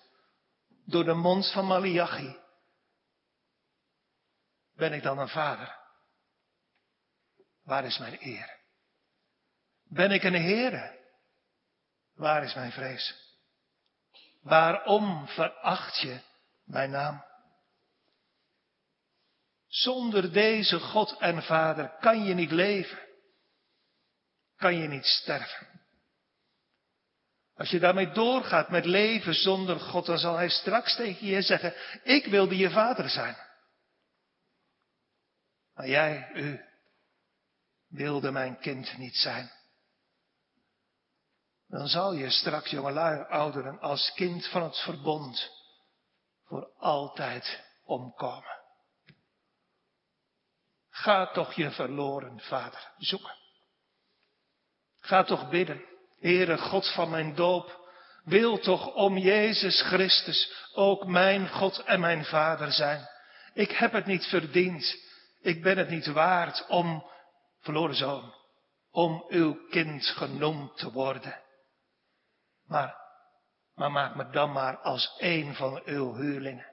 Door 0.86 1.04
de 1.04 1.14
mond 1.14 1.52
van 1.52 1.66
Malachi. 1.66 2.38
Ben 4.76 4.92
ik 4.92 5.02
dan 5.02 5.18
een 5.18 5.28
vader? 5.28 5.78
Waar 7.62 7.84
is 7.84 7.98
mijn 7.98 8.16
eer? 8.20 8.58
Ben 9.84 10.10
ik 10.10 10.22
een 10.22 10.34
Heere? 10.34 10.98
Waar 12.14 12.44
is 12.44 12.54
mijn 12.54 12.72
vrees? 12.72 13.29
Waarom 14.40 15.26
veracht 15.26 16.00
je 16.00 16.20
mijn 16.64 16.90
naam? 16.90 17.24
Zonder 19.66 20.32
deze 20.32 20.80
God 20.80 21.18
en 21.18 21.42
Vader 21.42 21.96
kan 22.00 22.24
je 22.24 22.34
niet 22.34 22.50
leven. 22.50 22.98
Kan 24.56 24.76
je 24.76 24.88
niet 24.88 25.04
sterven. 25.04 25.68
Als 27.54 27.70
je 27.70 27.78
daarmee 27.78 28.10
doorgaat 28.10 28.70
met 28.70 28.84
leven 28.84 29.34
zonder 29.34 29.80
God, 29.80 30.06
dan 30.06 30.18
zal 30.18 30.36
Hij 30.36 30.48
straks 30.48 30.96
tegen 30.96 31.26
je 31.26 31.42
zeggen, 31.42 31.74
ik 32.02 32.26
wilde 32.26 32.56
je 32.56 32.70
vader 32.70 33.08
zijn. 33.08 33.36
Maar 35.74 35.88
jij, 35.88 36.30
u, 36.34 36.64
wilde 37.88 38.30
mijn 38.30 38.58
kind 38.58 38.96
niet 38.98 39.16
zijn. 39.16 39.50
Dan 41.70 41.86
zal 41.86 42.12
je 42.12 42.30
straks, 42.30 42.70
jongelui, 42.70 43.24
ouderen, 43.28 43.80
als 43.80 44.12
kind 44.14 44.46
van 44.46 44.62
het 44.62 44.78
verbond 44.78 45.50
voor 46.44 46.72
altijd 46.78 47.64
omkomen. 47.84 48.58
Ga 50.90 51.26
toch 51.26 51.52
je 51.52 51.70
verloren 51.70 52.40
vader 52.40 52.92
zoeken. 52.98 53.36
Ga 55.00 55.22
toch 55.22 55.48
bidden, 55.48 55.84
Heere 56.18 56.58
God 56.58 56.92
van 56.92 57.10
mijn 57.10 57.34
doop, 57.34 57.88
wil 58.24 58.58
toch 58.58 58.94
om 58.94 59.18
Jezus 59.18 59.82
Christus 59.82 60.68
ook 60.74 61.06
mijn 61.06 61.48
God 61.48 61.78
en 61.78 62.00
mijn 62.00 62.24
Vader 62.24 62.72
zijn. 62.72 63.08
Ik 63.54 63.70
heb 63.70 63.92
het 63.92 64.06
niet 64.06 64.26
verdiend, 64.26 64.96
ik 65.40 65.62
ben 65.62 65.78
het 65.78 65.88
niet 65.88 66.06
waard 66.06 66.66
om, 66.66 67.10
verloren 67.60 67.94
zoon, 67.94 68.34
om 68.90 69.24
uw 69.28 69.66
kind 69.68 70.06
genoemd 70.06 70.76
te 70.76 70.92
worden. 70.92 71.48
Maar, 72.70 72.96
maar 73.74 73.90
maak 73.90 74.14
me 74.14 74.30
dan 74.30 74.52
maar 74.52 74.78
als 74.78 75.14
een 75.18 75.54
van 75.54 75.82
uw 75.84 76.14
huurlingen. 76.14 76.66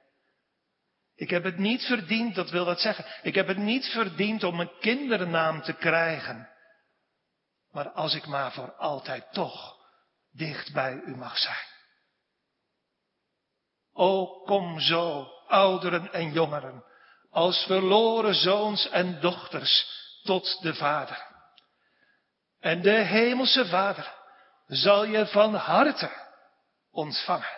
Ik 1.14 1.30
heb 1.30 1.44
het 1.44 1.58
niet 1.58 1.82
verdiend, 1.82 2.34
dat 2.34 2.50
wil 2.50 2.64
dat 2.64 2.80
zeggen. 2.80 3.04
Ik 3.22 3.34
heb 3.34 3.46
het 3.46 3.56
niet 3.56 3.86
verdiend 3.86 4.44
om 4.44 4.60
een 4.60 4.78
kindernaam 4.80 5.62
te 5.62 5.72
krijgen. 5.72 6.48
Maar 7.70 7.90
als 7.90 8.14
ik 8.14 8.26
maar 8.26 8.52
voor 8.52 8.72
altijd 8.72 9.32
toch 9.32 9.76
dicht 10.30 10.72
bij 10.72 10.92
u 10.92 11.16
mag 11.16 11.38
zijn. 11.38 11.66
O 13.92 14.42
kom 14.44 14.80
zo, 14.80 15.28
ouderen 15.46 16.12
en 16.12 16.32
jongeren, 16.32 16.84
als 17.30 17.64
verloren 17.66 18.34
zoons 18.34 18.88
en 18.88 19.20
dochters 19.20 19.86
tot 20.22 20.62
de 20.62 20.74
Vader. 20.74 21.26
En 22.60 22.82
de 22.82 22.90
Hemelse 22.90 23.66
Vader 23.66 24.17
zal 24.68 25.04
je 25.04 25.26
van 25.26 25.54
harte 25.54 26.10
ontvangen. 26.90 27.56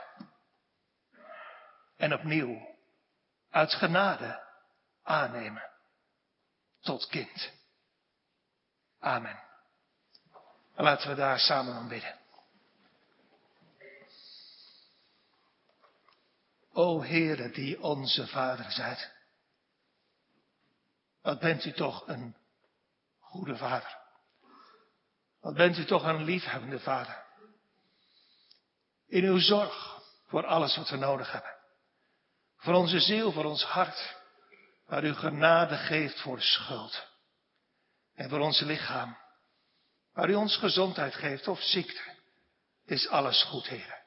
En 1.96 2.14
opnieuw 2.14 2.76
uit 3.50 3.72
genade 3.72 4.42
aannemen 5.02 5.70
tot 6.80 7.06
kind. 7.06 7.52
Amen. 8.98 9.42
En 10.74 10.84
laten 10.84 11.08
we 11.08 11.14
daar 11.14 11.38
samen 11.38 11.76
om 11.76 11.88
bidden. 11.88 12.18
O 16.72 17.02
Heere 17.02 17.50
die 17.50 17.82
onze 17.82 18.26
Vader 18.26 18.72
zijt. 18.72 19.12
Wat 21.22 21.38
bent 21.38 21.64
u 21.64 21.72
toch 21.72 22.08
een 22.08 22.36
goede 23.18 23.56
Vader. 23.56 23.99
Wat 25.40 25.54
bent 25.54 25.78
u 25.78 25.84
toch 25.84 26.04
een 26.04 26.24
liefhebbende 26.24 26.80
Vader. 26.80 27.24
In 29.06 29.24
uw 29.24 29.38
zorg 29.38 30.00
voor 30.26 30.46
alles 30.46 30.76
wat 30.76 30.88
we 30.90 30.96
nodig 30.96 31.32
hebben. 31.32 31.56
Voor 32.56 32.74
onze 32.74 33.00
ziel, 33.00 33.32
voor 33.32 33.44
ons 33.44 33.64
hart. 33.64 34.16
Waar 34.86 35.04
u 35.04 35.14
genade 35.14 35.76
geeft 35.76 36.20
voor 36.20 36.40
schuld. 36.40 37.08
En 38.14 38.28
voor 38.28 38.40
ons 38.40 38.60
lichaam. 38.60 39.18
Waar 40.12 40.30
u 40.30 40.34
ons 40.34 40.56
gezondheid 40.56 41.14
geeft 41.14 41.48
of 41.48 41.60
ziekte. 41.60 42.18
Is 42.84 43.08
alles 43.08 43.42
goed, 43.42 43.66
Heer. 43.66 44.02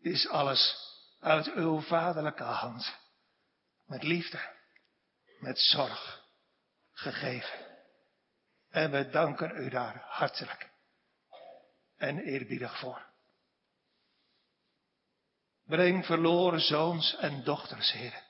Is 0.00 0.28
alles 0.28 0.76
uit 1.20 1.52
uw 1.52 1.80
vaderlijke 1.80 2.42
hand. 2.42 2.96
Met 3.86 4.02
liefde. 4.02 4.40
Met 5.38 5.58
zorg. 5.58 6.22
Gegeven. 6.92 7.71
En 8.72 8.90
we 8.90 9.08
danken 9.08 9.56
u 9.56 9.68
daar 9.68 10.02
hartelijk 10.06 10.70
en 11.96 12.18
eerbiedig 12.18 12.78
voor. 12.78 13.06
Breng 15.64 16.06
verloren 16.06 16.60
zoons 16.60 17.16
en 17.16 17.44
dochters, 17.44 17.92
Heer, 17.92 18.22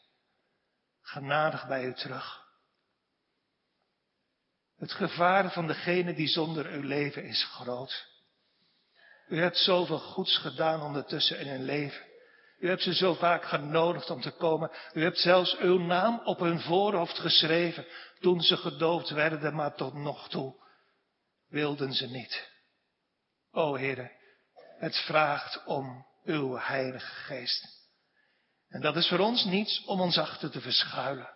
genadig 1.00 1.66
bij 1.66 1.84
u 1.84 1.94
terug. 1.94 2.46
Het 4.76 4.92
gevaar 4.92 5.52
van 5.52 5.66
degene 5.66 6.14
die 6.14 6.28
zonder 6.28 6.66
uw 6.66 6.82
leven 6.82 7.24
is 7.24 7.44
groot. 7.44 8.06
U 9.28 9.40
hebt 9.40 9.56
zoveel 9.56 9.98
goeds 9.98 10.38
gedaan 10.38 10.82
ondertussen 10.82 11.40
in 11.40 11.48
hun 11.48 11.62
leven. 11.62 12.11
U 12.62 12.68
hebt 12.68 12.82
ze 12.82 12.94
zo 12.94 13.14
vaak 13.14 13.44
genodigd 13.44 14.10
om 14.10 14.20
te 14.20 14.30
komen. 14.30 14.70
U 14.92 15.02
hebt 15.02 15.18
zelfs 15.18 15.56
uw 15.56 15.78
naam 15.78 16.20
op 16.24 16.38
hun 16.38 16.60
voorhoofd 16.60 17.18
geschreven 17.18 17.86
toen 18.20 18.40
ze 18.40 18.56
gedoopt 18.56 19.10
werden, 19.10 19.54
maar 19.54 19.74
tot 19.74 19.94
nog 19.94 20.28
toe 20.28 20.54
wilden 21.48 21.92
ze 21.92 22.06
niet. 22.06 22.50
O 23.50 23.76
Heere, 23.76 24.10
het 24.78 24.96
vraagt 24.96 25.64
om 25.64 26.06
uw 26.24 26.58
Heilige 26.58 27.14
Geest. 27.14 27.88
En 28.68 28.80
dat 28.80 28.96
is 28.96 29.08
voor 29.08 29.18
ons 29.18 29.44
niets 29.44 29.84
om 29.84 30.00
ons 30.00 30.18
achter 30.18 30.50
te 30.50 30.60
verschuilen. 30.60 31.30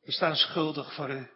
We 0.00 0.12
staan 0.12 0.36
schuldig 0.36 0.94
voor 0.94 1.10
u. 1.10 1.30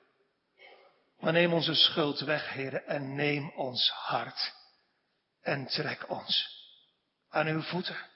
Maar 1.18 1.33
neem 1.33 1.53
onze 1.53 1.74
schuld 1.74 2.20
weg, 2.20 2.53
heren, 2.53 2.87
en 2.87 3.14
neem 3.14 3.51
ons 3.51 3.91
hart 3.91 4.55
en 5.41 5.66
trek 5.66 6.11
ons 6.11 6.49
aan 7.29 7.47
uw 7.47 7.62
voeten. 7.62 8.14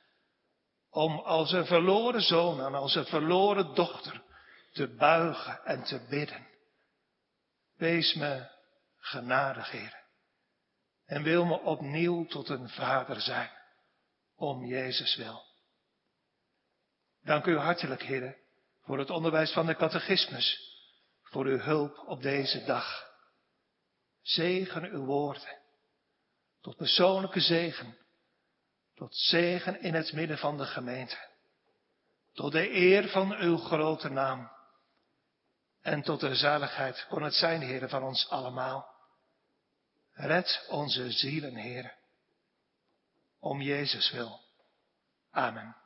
Om 0.90 1.18
als 1.18 1.52
een 1.52 1.66
verloren 1.66 2.22
zoon 2.22 2.60
en 2.60 2.74
als 2.74 2.94
een 2.94 3.06
verloren 3.06 3.74
dochter 3.74 4.22
te 4.72 4.94
buigen 4.94 5.64
en 5.64 5.82
te 5.84 6.06
bidden. 6.08 6.48
Wees 7.76 8.14
me 8.14 8.48
genadig, 8.98 9.70
heren. 9.70 10.04
En 11.06 11.22
wil 11.22 11.44
me 11.44 11.60
opnieuw 11.60 12.26
tot 12.26 12.48
een 12.48 12.68
vader 12.68 13.20
zijn. 13.20 13.50
Om 14.36 14.64
Jezus 14.64 15.16
wil. 15.16 15.42
Dank 17.22 17.46
u 17.46 17.56
hartelijk, 17.56 18.02
heren, 18.02 18.36
voor 18.82 18.98
het 18.98 19.10
onderwijs 19.10 19.52
van 19.52 19.66
de 19.66 19.76
catechismus. 19.76 20.68
Voor 21.22 21.44
uw 21.44 21.58
hulp 21.58 21.98
op 22.06 22.22
deze 22.22 22.64
dag. 22.64 23.08
Zegen 24.22 24.84
uw 24.84 25.04
woorden. 25.04 25.58
Tot 26.60 26.76
persoonlijke 26.76 27.40
zegen. 27.40 27.98
Tot 29.00 29.16
zegen 29.16 29.80
in 29.82 29.94
het 29.94 30.12
midden 30.12 30.38
van 30.38 30.56
de 30.56 30.66
gemeente. 30.66 31.16
Tot 32.32 32.52
de 32.52 32.70
eer 32.70 33.08
van 33.08 33.32
uw 33.32 33.56
grote 33.56 34.08
naam. 34.08 34.50
En 35.82 36.02
tot 36.02 36.20
de 36.20 36.34
zaligheid 36.34 37.06
kon 37.08 37.22
het 37.22 37.34
zijn, 37.34 37.60
heren, 37.60 37.88
van 37.88 38.02
ons 38.02 38.28
allemaal. 38.28 38.94
Red 40.12 40.66
onze 40.68 41.10
zielen, 41.10 41.54
heren. 41.54 41.94
Om 43.38 43.60
Jezus 43.60 44.10
wil. 44.10 44.40
Amen. 45.30 45.79